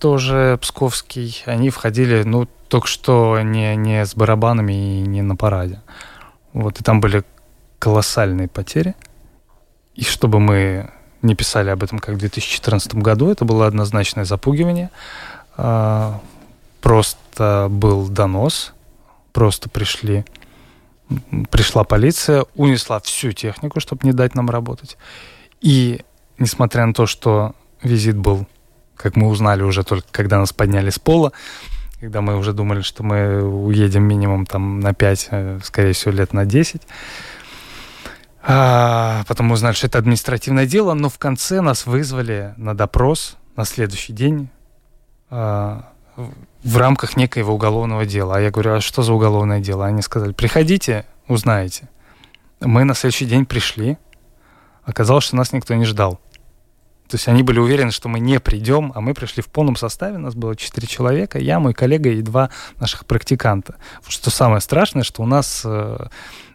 [0.00, 5.80] тоже псковский, они входили, ну, только что не, не с барабанами и не на параде.
[6.52, 7.24] Вот, и там были
[7.78, 8.94] колоссальные потери.
[9.94, 10.90] И чтобы мы
[11.22, 13.30] не писали об этом как в 2014 году.
[13.30, 14.90] Это было однозначное запугивание.
[15.56, 16.20] А,
[16.80, 18.72] просто был донос,
[19.32, 20.24] просто пришли,
[21.50, 24.96] пришла полиция, унесла всю технику, чтобы не дать нам работать.
[25.60, 26.02] И
[26.38, 28.46] несмотря на то, что визит был,
[28.96, 31.32] как мы узнали уже только когда нас подняли с пола,
[32.00, 36.32] когда мы уже думали, что мы уедем минимум там на 5, э, скорее всего, лет
[36.32, 36.82] на 10,
[38.50, 43.36] а, потом мы узнали, что это административное дело, но в конце нас вызвали на допрос
[43.56, 44.48] на следующий день
[45.28, 45.92] а,
[46.64, 48.36] в рамках некоего уголовного дела.
[48.36, 49.84] А я говорю, а что за уголовное дело?
[49.84, 51.90] Они сказали, приходите, узнаете.
[52.60, 53.98] Мы на следующий день пришли.
[54.82, 56.18] Оказалось, что нас никто не ждал.
[57.06, 60.16] То есть они были уверены, что мы не придем, а мы пришли в полном составе.
[60.16, 62.48] У нас было четыре человека, я, мой коллега и два
[62.80, 63.76] наших практиканта.
[64.08, 66.06] Что самое страшное, что у нас э,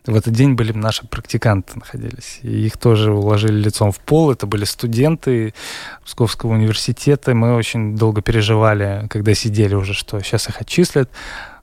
[0.06, 2.39] в этот день были наши практиканты находились.
[2.42, 4.32] И их тоже уложили лицом в пол.
[4.32, 5.54] Это были студенты
[6.02, 7.34] Московского университета.
[7.34, 11.10] Мы очень долго переживали, когда сидели уже, что сейчас их отчислят.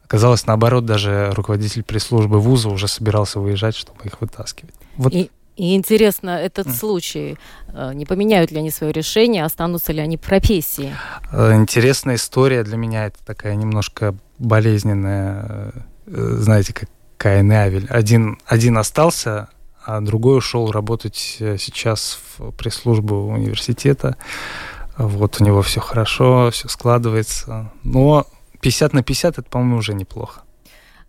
[0.04, 4.74] Оказалось, наоборот, даже руководитель пресс-службы вуза уже собирался выезжать, чтобы их вытаскивать.
[4.96, 5.12] Вот.
[5.12, 6.72] И, и интересно, этот mm.
[6.72, 10.96] случай, э, не поменяют ли они свое решение, останутся ли они в профессии?
[11.30, 15.72] Э, интересная история для меня, это такая немножко болезненная,
[16.06, 16.88] э, знаете, как
[17.20, 17.86] Каин и Авель.
[17.90, 19.50] Один, один остался,
[19.84, 24.16] а другой ушел работать э, сейчас в пресс-службу университета.
[24.96, 27.70] Вот у него все хорошо, все складывается.
[27.84, 28.26] Но
[28.62, 30.40] 50 на 50 это, по-моему, уже неплохо.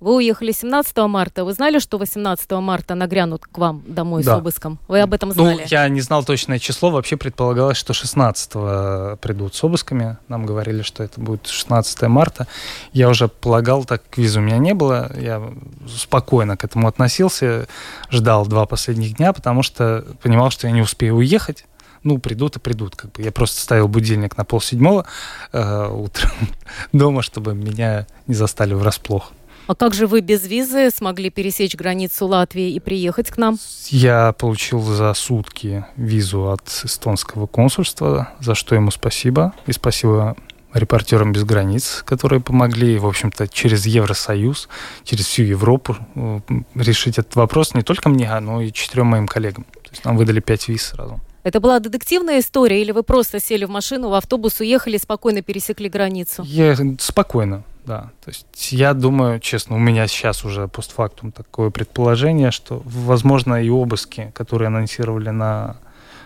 [0.02, 1.46] Вы уехали 17 марта.
[1.46, 4.36] Вы знали, что 18 марта нагрянут к вам домой да.
[4.36, 4.80] с обыском?
[4.88, 5.58] Вы об этом ну, знали?
[5.62, 6.90] Ну, я не знал точное число.
[6.90, 10.18] Вообще предполагалось, что 16 придут с обысками.
[10.28, 12.48] Нам говорили, что это будет 16 марта.
[12.94, 15.12] Я уже полагал, так визы у меня не было.
[15.16, 15.40] Я
[15.88, 17.68] спокойно к этому относился.
[18.10, 21.66] Ждал два последних дня, потому что понимал, что я не успею уехать
[22.04, 22.96] ну, придут и придут.
[22.96, 23.22] Как бы.
[23.22, 25.06] Я просто ставил будильник на полседьмого
[25.52, 26.32] э, утром
[26.94, 29.32] дома, чтобы меня не застали врасплох.
[29.72, 33.58] А как же вы без визы смогли пересечь границу Латвии и приехать к нам?
[33.88, 39.54] Я получил за сутки визу от эстонского консульства, за что ему спасибо.
[39.68, 40.36] И спасибо
[40.74, 44.68] репортерам без границ, которые помогли, в общем-то, через Евросоюз,
[45.06, 46.40] через всю Европу э,
[46.76, 49.64] решить этот вопрос не только мне, но и четырем моим коллегам.
[49.64, 51.22] То есть нам выдали пять виз сразу.
[51.44, 55.88] Это была детективная история, или вы просто сели в машину, в автобус, уехали, спокойно пересекли
[55.88, 56.44] границу?
[56.46, 58.12] Я спокойно да.
[58.24, 63.70] То есть я думаю, честно, у меня сейчас уже постфактум такое предположение, что, возможно, и
[63.70, 65.78] обыски, которые анонсировали на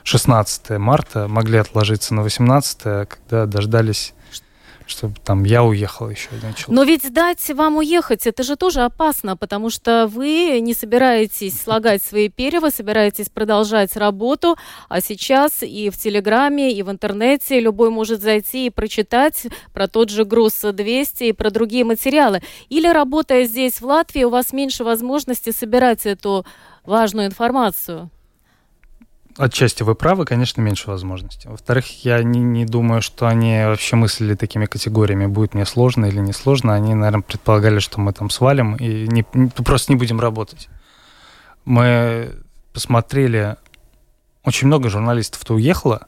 [0.04, 4.14] 16 марта, могли отложиться на 18, когда дождались
[4.88, 6.68] чтобы там я уехал еще один человек.
[6.68, 12.04] Но ведь дать вам уехать, это же тоже опасно, потому что вы не собираетесь слагать
[12.04, 14.58] свои перья, вы собираетесь продолжать работу,
[14.90, 20.10] а сейчас и в Телеграме, и в интернете любой может зайти и прочитать про тот
[20.10, 22.42] же груз 200 и про другие материалы.
[22.70, 26.46] Или работая здесь, в Латвии, у вас меньше возможности собирать эту
[26.86, 28.10] важную информацию.
[29.38, 31.50] Отчасти вы правы, конечно, меньше возможностей.
[31.50, 36.20] Во-вторых, я не, не думаю, что они вообще мыслили такими категориями, будет мне сложно или
[36.20, 36.74] не сложно.
[36.74, 40.70] Они, наверное, предполагали, что мы там свалим и не, просто не будем работать.
[41.66, 42.34] Мы
[42.72, 43.58] посмотрели,
[44.46, 46.08] очень много журналистов-то уехало,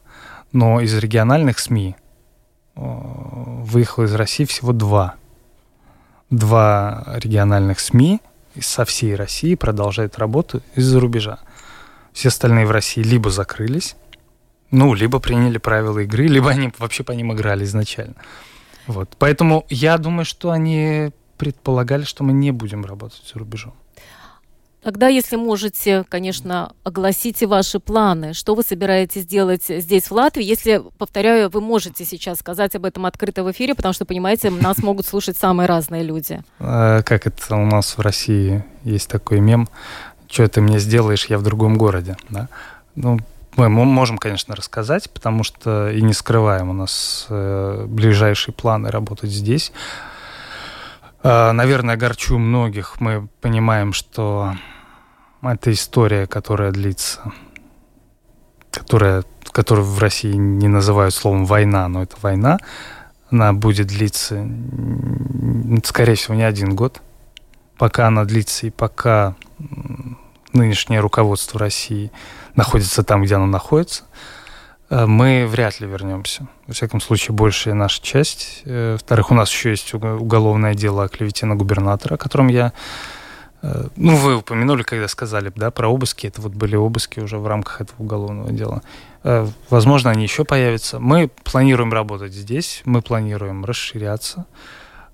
[0.52, 1.96] но из региональных СМИ
[2.74, 5.16] выехало из России всего два.
[6.30, 8.20] два региональных СМИ
[8.58, 11.40] со всей России продолжают работу из-за рубежа.
[12.18, 13.94] Все остальные в России либо закрылись,
[14.72, 18.16] ну, либо приняли правила игры, либо они вообще по ним играли изначально.
[18.88, 19.10] Вот.
[19.20, 23.74] Поэтому я думаю, что они предполагали, что мы не будем работать за рубежом.
[24.82, 28.32] Тогда, если можете, конечно, огласите ваши планы.
[28.32, 30.42] Что вы собираетесь делать здесь, в Латвии?
[30.42, 34.78] Если, повторяю, вы можете сейчас сказать об этом открыто в эфире, потому что, понимаете, нас
[34.78, 36.42] могут слушать самые разные люди.
[36.58, 39.68] А, как это у нас в России есть такой мем,
[40.28, 42.16] что ты мне сделаешь, я в другом городе.
[42.28, 42.48] Да?
[42.94, 43.18] Ну,
[43.56, 49.30] мы можем, конечно, рассказать, потому что и не скрываем, у нас э, ближайшие планы работать
[49.30, 49.72] здесь.
[51.24, 53.00] Э, наверное, огорчу многих.
[53.00, 54.54] Мы понимаем, что
[55.42, 57.32] это история, которая длится,
[58.70, 62.58] которая, которую в России не называют словом война, но это война.
[63.30, 64.48] Она будет длиться,
[65.84, 67.02] скорее всего, не один год.
[67.78, 69.36] Пока она длится и пока
[70.52, 72.10] нынешнее руководство России
[72.56, 74.04] находится там, где оно находится,
[74.90, 76.48] э, мы вряд ли вернемся.
[76.66, 78.62] Во всяком случае, большая наша часть.
[78.64, 82.72] Э, во-вторых, у нас еще есть уголовное дело о клевете на губернатора, о котором я
[83.62, 86.26] Э, ну, вы упомянули, когда сказали, да, про обыски.
[86.26, 88.82] Это вот были обыски уже в рамках этого уголовного дела.
[89.68, 91.00] Возможно, они еще появятся.
[91.00, 94.46] Мы планируем работать здесь, мы планируем расширяться.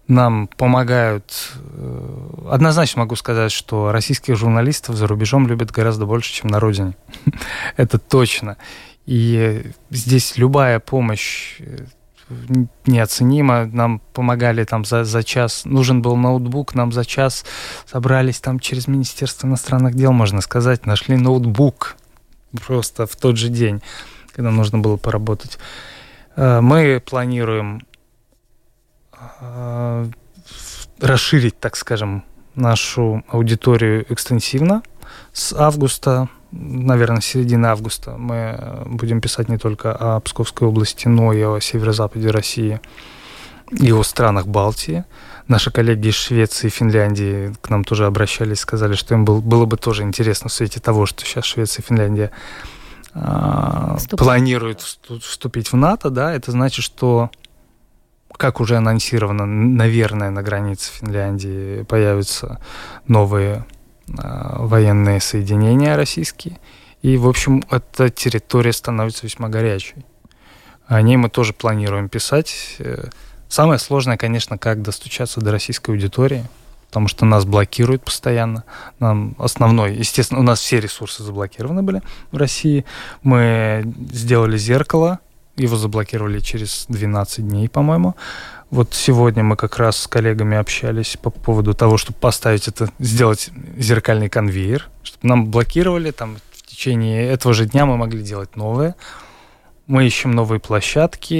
[0.07, 1.52] Нам помогают...
[1.76, 6.94] Э, однозначно могу сказать, что российских журналистов за рубежом любят гораздо больше, чем на родине.
[7.76, 8.57] Это точно.
[9.07, 11.61] И здесь любая помощь
[12.86, 13.66] неоценимо.
[13.66, 15.64] Нам помогали там за, за час.
[15.64, 17.44] Нужен был ноутбук, нам за час
[17.86, 21.96] собрались там через Министерство иностранных дел, можно сказать, нашли ноутбук
[22.66, 23.82] просто в тот же день,
[24.34, 25.59] когда нужно было поработать.
[26.36, 27.93] Э, мы планируем э,
[31.01, 34.83] расширить, так скажем, нашу аудиторию экстенсивно.
[35.33, 41.43] С августа наверное, середины августа мы будем писать не только о Псковской области, но и
[41.43, 42.81] о северо-западе России
[43.70, 45.05] и о странах Балтии.
[45.49, 49.66] Наши коллеги из Швеции и Финляндии к нам тоже обращались, сказали, что им был, было
[49.66, 52.31] бы тоже интересно в свете того, что сейчас Швеция и Финляндия
[53.14, 57.31] э, планируют вступить в НАТО, да, это значит, что
[58.37, 62.61] как уже анонсировано, наверное, на границе Финляндии появятся
[63.07, 63.64] новые
[64.09, 66.59] Э, военные соединения российские.
[67.03, 70.05] И, в общем, эта территория становится весьма горячей.
[70.87, 72.76] О ней мы тоже планируем писать.
[72.78, 73.09] Э,
[73.49, 76.45] самое сложное, конечно, как достучаться до российской аудитории,
[76.89, 78.64] потому что нас блокируют постоянно.
[78.99, 82.85] Нам основной, естественно, у нас все ресурсы заблокированы были в России.
[83.22, 85.20] Мы сделали зеркало,
[85.57, 88.16] его заблокировали через 12 дней, по-моему.
[88.70, 93.50] Вот сегодня мы как раз с коллегами общались по поводу того, чтобы поставить это, сделать
[93.76, 98.96] зеркальный конвейер, чтобы нам блокировали там в течение этого же дня мы могли делать новые.
[99.86, 101.34] Мы ищем новые площадки,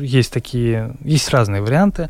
[0.00, 2.08] есть такие, есть разные варианты.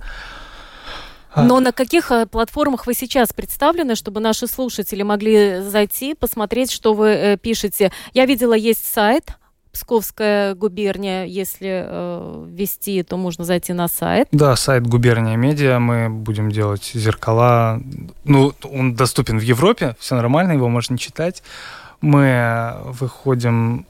[1.32, 6.72] А Но на каких э, платформах вы сейчас представлены, чтобы наши слушатели могли зайти, посмотреть,
[6.72, 7.92] что вы э, пишете?
[8.12, 9.36] Я видела, есть сайт
[9.72, 14.28] Псковская губерния, если э, ввести, то можно зайти на сайт.
[14.32, 15.78] Да, сайт губерния медиа.
[15.78, 17.80] Мы будем делать зеркала.
[18.24, 21.42] Ну, он доступен в Европе, все нормально, его можно читать.
[22.00, 23.86] Мы выходим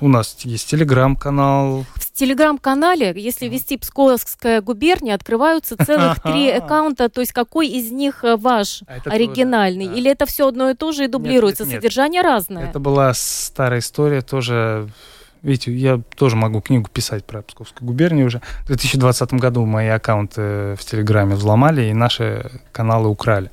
[0.00, 1.84] у нас есть телеграм-канал.
[1.94, 7.08] В телеграм-канале, если ввести Псковская губерния, открываются целых три аккаунта.
[7.08, 9.88] То есть какой из них э, ваш а оригинальный?
[9.88, 9.94] Да.
[9.94, 11.64] Или это все одно и то же и дублируется?
[11.64, 12.30] Нет, нет, Содержание нет.
[12.30, 12.68] разное?
[12.68, 14.88] Это была старая история тоже.
[15.42, 18.42] Видите, я тоже могу книгу писать про Псковскую губернию уже.
[18.64, 23.50] В 2020 году мои аккаунты в Телеграме взломали и наши каналы украли.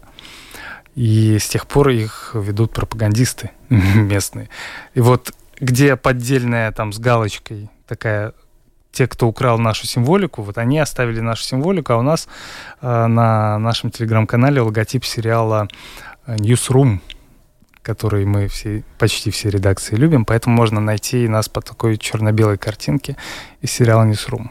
[0.96, 4.50] И с тех пор их ведут пропагандисты местные.
[4.96, 8.34] И вот где поддельная там с галочкой такая
[8.92, 12.28] те, кто украл нашу символику, вот они оставили нашу символику, а у нас
[12.82, 15.68] э, на нашем телеграм-канале логотип сериала
[16.26, 17.00] э, Newsroom,
[17.84, 23.18] который мы все, почти все редакции любим, поэтому можно найти нас по такой черно-белой картинке
[23.62, 24.50] из сериала Newsroom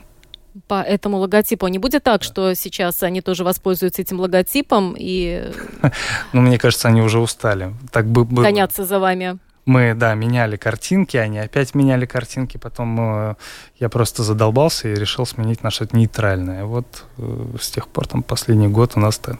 [0.68, 1.66] по этому логотипу.
[1.68, 5.52] Не будет так, что сейчас они тоже воспользуются этим логотипом и...
[6.32, 7.74] Ну, мне кажется, они уже устали.
[7.92, 13.34] Так бы Гоняться за вами мы, да, меняли картинки, они опять меняли картинки, потом э,
[13.80, 16.64] я просто задолбался и решил сменить наше нейтральное.
[16.64, 19.36] Вот э, с тех пор, там, последний год у нас -то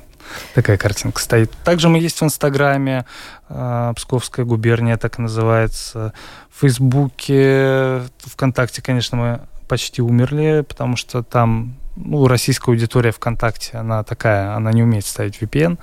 [0.55, 1.53] такая картинка стоит.
[1.64, 3.07] Также мы есть в Инстаграме,
[3.49, 6.12] э, Псковская губерния так и называется,
[6.51, 14.03] в Фейсбуке, ВКонтакте, конечно, мы почти умерли, потому что там ну, российская аудитория ВКонтакте, она
[14.03, 15.79] такая, она не умеет ставить VPN.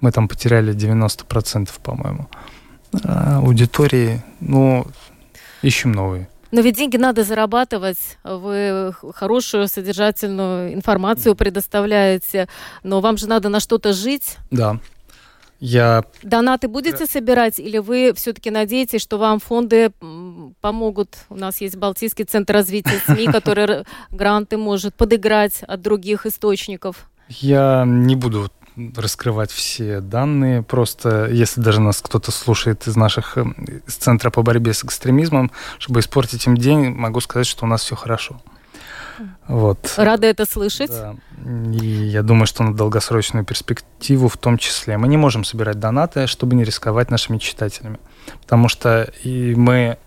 [0.00, 2.28] Мы там потеряли 90%, по-моему.
[2.30, 2.57] А
[2.92, 4.86] аудитории, ну,
[5.62, 6.28] ищем новые.
[6.50, 8.18] Но ведь деньги надо зарабатывать.
[8.24, 12.48] Вы хорошую содержательную информацию предоставляете,
[12.82, 14.38] но вам же надо на что-то жить.
[14.50, 14.78] Да.
[15.60, 16.04] Я...
[16.22, 19.90] Донаты будете собирать или вы все-таки надеетесь, что вам фонды
[20.60, 21.16] помогут?
[21.28, 27.10] У нас есть Балтийский центр развития СМИ, который гранты может подыграть от других источников.
[27.28, 28.50] Я не буду
[28.96, 30.62] раскрывать все данные.
[30.62, 33.44] Просто если даже нас кто-то слушает из наших э,
[33.86, 37.82] из Центра по борьбе с экстремизмом, чтобы испортить им день, могу сказать, что у нас
[37.82, 38.40] все хорошо.
[39.48, 39.94] Вот.
[39.96, 40.90] Рада это слышать.
[40.90, 41.16] Да.
[41.72, 44.96] И я думаю, что на долгосрочную перспективу в том числе.
[44.96, 47.98] Мы не можем собирать донаты, чтобы не рисковать нашими читателями.
[48.42, 49.98] Потому что и мы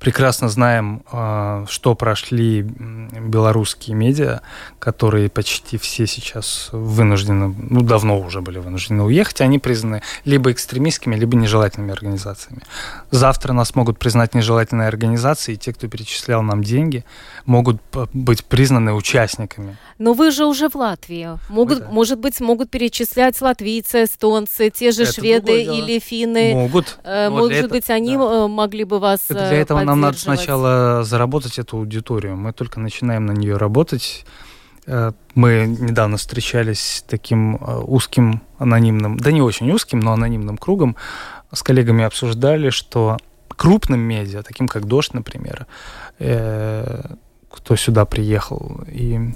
[0.00, 4.40] прекрасно знаем, а, что прошли белорусские медиа,
[4.78, 11.14] которые почти все сейчас вынуждены, ну, давно уже были вынуждены уехать, они признаны либо экстремистскими,
[11.14, 12.62] либо нежелательными организациями.
[13.10, 17.04] Завтра нас могут признать нежелательные организации, и те, кто перечислял нам деньги,
[17.44, 17.80] могут
[18.14, 19.76] быть признаны участниками.
[19.98, 21.38] Но вы же уже в Латвии.
[21.50, 21.88] Могут, да.
[21.90, 26.54] Может быть, могут перечислять латвийцы, эстонцы, те же это шведы или финны.
[26.54, 26.98] Могут.
[27.04, 28.44] Э, может это, быть, они да.
[28.44, 32.36] Э, могли бы вас это Для этого нам надо сначала заработать эту аудиторию.
[32.36, 34.24] Мы только начинаем на нее работать.
[34.86, 40.96] Э, мы недавно встречались с таким узким анонимным, да не очень узким, но анонимным кругом.
[41.52, 43.16] С коллегами обсуждали, что
[43.48, 45.66] крупным медиа, таким как «Дождь», например,
[46.16, 49.34] кто сюда приехал, и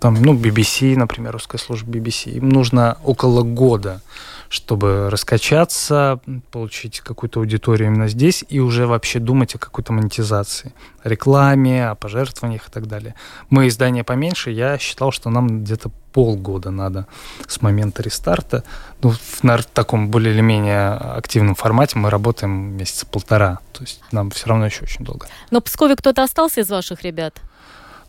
[0.00, 4.00] там, ну, BBC, например, русская служба BBC, им нужно около года,
[4.48, 6.20] чтобы раскачаться,
[6.50, 10.72] получить какую-то аудиторию именно здесь и уже вообще думать о какой-то монетизации,
[11.04, 13.14] рекламе, о пожертвованиях и так далее.
[13.50, 17.06] Мы издание поменьше, я считал, что нам где-то полгода надо
[17.46, 18.64] с момента рестарта.
[19.02, 23.60] Ну, в, таком более или менее активном формате мы работаем месяца полтора.
[23.72, 25.28] То есть нам все равно еще очень долго.
[25.50, 27.40] Но в Пскове кто-то остался из ваших ребят?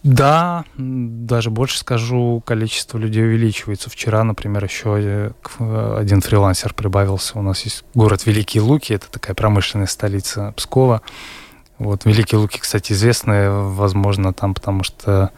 [0.04, 3.89] Да, даже больше скажу, количество людей увеличивается.
[3.89, 7.38] Вчера, например, еще э, один фрилансер прибавился.
[7.38, 11.02] У нас есть город Великие Луки, это такая промышленная столица Пскова.
[11.80, 15.32] Вот Великие Луки, кстати, известны, возможно, там, потому что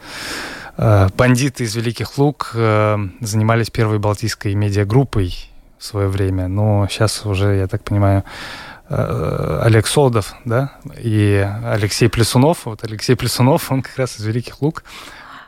[0.76, 7.26] э, бандиты из Великих Лук э, занимались первой балтийской медиагруппой в свое время, но сейчас
[7.26, 12.66] уже, я так понимаю, Э, Олег Солдов, да, и Алексей Плесунов.
[12.66, 14.84] Вот Алексей Плесунов, он как раз из Великих Лук.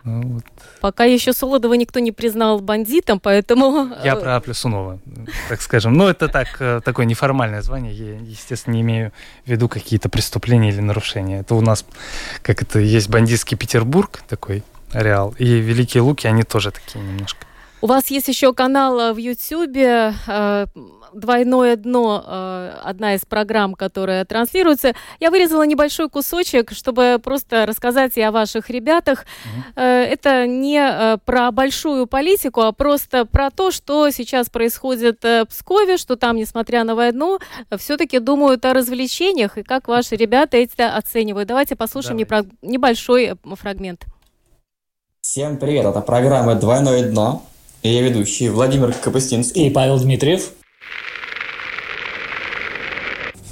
[0.05, 0.45] Ну, вот.
[0.82, 3.88] Пока еще Солодова никто не признал бандитом, поэтому...
[4.05, 4.99] Я э, про Плесунова,
[5.49, 5.95] так скажем.
[5.95, 7.95] Ну, это так, э, такое неформальное звание.
[7.95, 9.12] Я, естественно, не имею
[9.47, 11.40] в виду какие-то преступления или нарушения.
[11.40, 11.86] Это у нас,
[12.42, 15.34] как это, есть бандитский Петербург такой, реал.
[15.38, 17.47] И Великие Луки, они тоже такие немножко.
[17.85, 20.14] У вас есть еще канал в Ютьюбе
[21.12, 24.95] «Двойное дно», э, одна из программ, которая транслируется.
[25.20, 29.26] Я вырезала небольшой кусочек, чтобы просто рассказать и о ваших ребятах.
[29.76, 29.82] Mm-hmm.
[29.82, 35.99] Это не э, про большую политику, а просто про то, что сейчас происходит в Пскове,
[35.99, 37.39] что там, несмотря на войну,
[37.76, 41.49] все-таки думают о развлечениях и как ваши ребята это оценивают.
[41.49, 42.49] Давайте послушаем Давайте.
[42.62, 44.07] небольшой фрагмент.
[45.20, 47.43] Всем привет, это программа «Двойное дно».
[47.87, 49.66] Я ведущий Владимир Капустинский.
[49.66, 50.53] И Павел Дмитриев.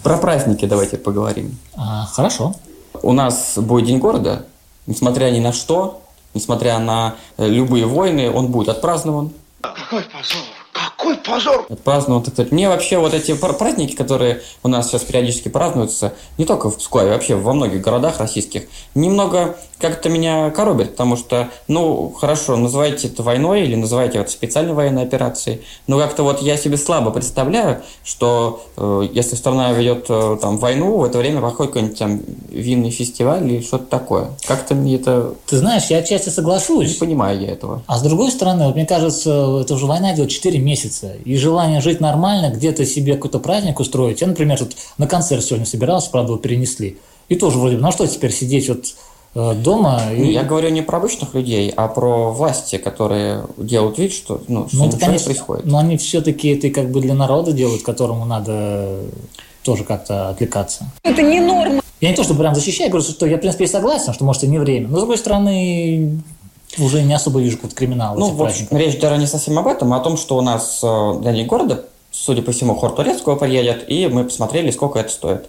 [0.03, 1.59] Про праздники давайте поговорим.
[1.77, 2.55] А, хорошо.
[3.03, 4.47] У нас будет День города,
[4.87, 6.03] несмотря ни на что,
[6.33, 9.33] несмотря на любые войны, он будет отпразднован.
[9.61, 10.62] Какой позор!
[11.03, 11.67] Какой позор!
[11.69, 12.25] Отпразднован.
[12.53, 17.11] Мне вообще вот эти праздники, которые у нас сейчас периодически празднуются, не только в Пскове,
[17.11, 23.23] вообще во многих городах российских, немного как-то меня коробит, потому что, ну, хорошо, называйте это
[23.23, 28.65] войной или называйте это специальной военной операцией, но как-то вот я себе слабо представляю, что
[28.77, 33.45] э, если страна ведет э, там войну, в это время проходит какой-нибудь там винный фестиваль
[33.45, 34.31] или что-то такое.
[34.47, 35.35] Как-то мне это...
[35.47, 36.89] Ты знаешь, я отчасти соглашусь.
[36.89, 37.83] Не понимаю я этого.
[37.89, 40.92] А с другой стороны, вот мне кажется, это уже война идет 4 месяца,
[41.25, 44.21] и желание жить нормально, где-то себе какой-то праздник устроить.
[44.21, 46.99] Я, например, тут на концерт сегодня собирался, правда, его перенесли.
[47.29, 48.95] И тоже вроде бы, ну а что теперь сидеть вот
[49.35, 50.03] Э, дома.
[50.11, 50.33] Ну, и...
[50.33, 54.77] Я говорю не про обычных людей, а про власти, которые делают вид, что, ну, что
[54.77, 55.65] ну, ничего конечно, не происходит.
[55.65, 59.01] Но они все-таки это как бы для народа делают, которому надо
[59.63, 60.87] тоже как-то отвлекаться.
[61.03, 61.81] Это не норма.
[62.03, 64.49] Я не то, что прям защищаю, говорю, что я, в принципе, согласен, что, может, и
[64.49, 64.89] не время.
[64.89, 66.21] Но, с другой стороны,
[66.79, 68.17] уже не особо вижу какой-то криминал.
[68.17, 70.81] Ну, в общем, речь даже не совсем об этом, а о том, что у нас
[70.83, 75.11] э, для День города, судя по всему, хор турецкого приедет, и мы посмотрели, сколько это
[75.11, 75.49] стоит.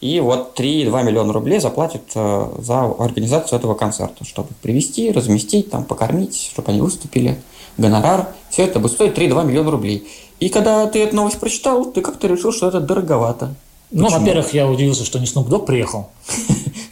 [0.00, 5.84] И вот 3,2 миллиона рублей заплатят э, за организацию этого концерта, чтобы привести, разместить, там,
[5.84, 7.38] покормить, чтобы они выступили.
[7.76, 8.28] Гонорар.
[8.48, 10.08] Все это будет стоить 3,2 миллиона рублей.
[10.38, 13.54] И когда ты эту новость прочитал, ты как-то решил, что это дороговато.
[13.90, 16.10] Ну, во-первых, я удивился, что не Снуп Дог приехал.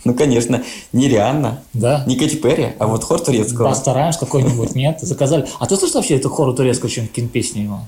[0.05, 0.63] Ну, конечно,
[0.95, 2.03] не Рианна, Да.
[2.07, 3.69] не Кэти Перри, а вот хор турецкого.
[3.69, 5.01] Баста Раймс какой-нибудь, нет?
[5.03, 5.47] Заказали.
[5.59, 7.81] А ты слышал вообще эту хору турецкую, что какие песни его?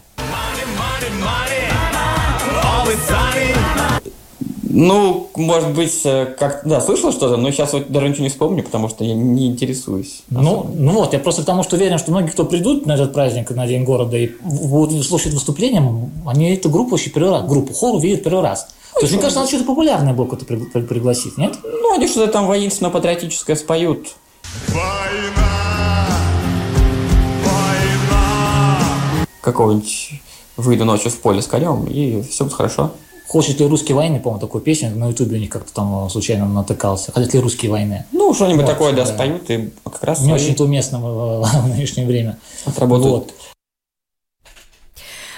[4.73, 8.63] Ну, может быть, э, как да, слышал что-то, но сейчас вот даже ничего не вспомню,
[8.63, 10.23] потому что я не интересуюсь.
[10.31, 13.51] Ну, ну вот, я просто потому что уверен, что многие, кто придут на этот праздник,
[13.51, 15.83] на День города, и будут слушать выступления,
[16.25, 18.69] они эту группу еще первый раз, группу хору видят первый раз.
[18.95, 21.59] То есть, мне кажется, надо что-то популярное было при- пригласить, нет?
[21.65, 24.15] Ну, они что-то там воинственно-патриотическое споют.
[29.41, 30.11] Какого-нибудь
[30.57, 32.93] выйду ночью в поле с конем, и все будет хорошо.
[33.31, 36.49] Хочет ли русские войны, по-моему, такую песню, на ютубе у них как-то там э, случайно
[36.49, 37.13] натыкался.
[37.13, 38.05] Хотят ли русские войны?
[38.11, 39.15] Ну, что-нибудь Вот, такое, да, да.
[39.15, 42.41] споют, и как раз Не свои очень-то уместно в, в нынешнее время.
[42.67, 43.13] отработают.
[43.13, 43.35] Вот.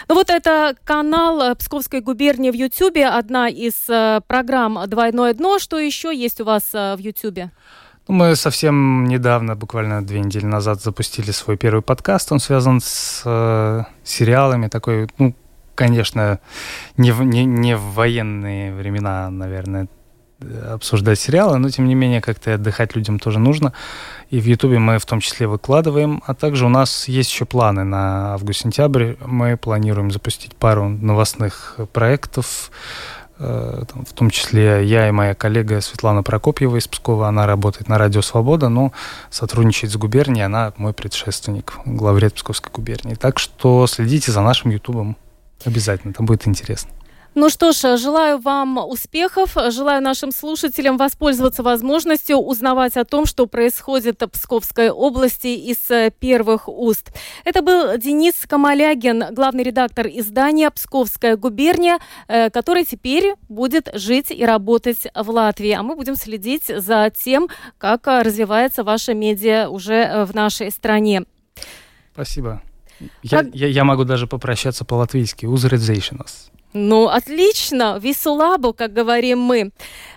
[0.08, 5.58] Ну вот это канал э, Псковской губернии в Ютьюбе, одна из э, программ «Двойное дно».
[5.58, 7.50] Что еще есть у вас э, в Ютьюбе?
[8.08, 12.32] Ну, Мы совсем недавно, буквально две недели назад, запустили свой первый подкаст.
[12.32, 14.68] Он связан с э, сериалами.
[14.68, 15.34] Такой, ну,
[15.82, 16.38] конечно,
[16.96, 19.88] не в, не, не в военные времена, наверное,
[20.70, 23.72] обсуждать сериалы, но тем не менее как-то отдыхать людям тоже нужно.
[24.30, 26.22] И в Ютубе мы в том числе выкладываем.
[26.24, 29.14] А также у нас есть еще планы на август-сентябрь.
[29.26, 32.70] Мы планируем запустить пару новостных проектов.
[33.40, 37.26] Э, В том числе я и моя коллега Светлана Прокопьева из Пскова.
[37.26, 38.92] Она работает на Радио Свобода, но
[39.30, 40.44] сотрудничает с губернией.
[40.44, 43.16] Она мой предшественник, главред Псковской губернии.
[43.16, 45.16] Так что следите за нашим Ютубом.
[45.64, 46.90] Обязательно, там будет интересно.
[47.34, 53.46] Ну что ж, желаю вам успехов, желаю нашим слушателям воспользоваться возможностью узнавать о том, что
[53.46, 57.10] происходит в Псковской области из э, первых уст.
[57.44, 64.44] Это был Денис Камалягин, главный редактор издания «Псковская губерния», э, который теперь будет жить и
[64.44, 65.72] работать в Латвии.
[65.72, 67.48] А мы будем следить за тем,
[67.78, 71.22] как э, развивается ваша медиа уже в нашей стране.
[72.12, 72.60] Спасибо.
[73.22, 75.46] Я, Как- я, я могу даже попрощаться по-латвийски.
[75.46, 76.50] Узредзейшенос.
[76.74, 79.72] Ну, отлично, висулабу, как говорим мы.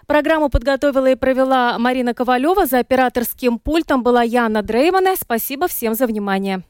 [0.08, 2.66] Программу подготовила и провела Марина Ковалева.
[2.66, 5.16] За операторским пультом была Яна Дреймана.
[5.20, 6.62] Спасибо всем за внимание.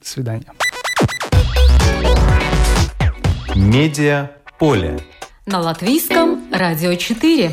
[0.00, 0.46] До свидания.
[3.54, 4.98] Медиа поле.
[5.46, 7.52] На латвийском радио 4.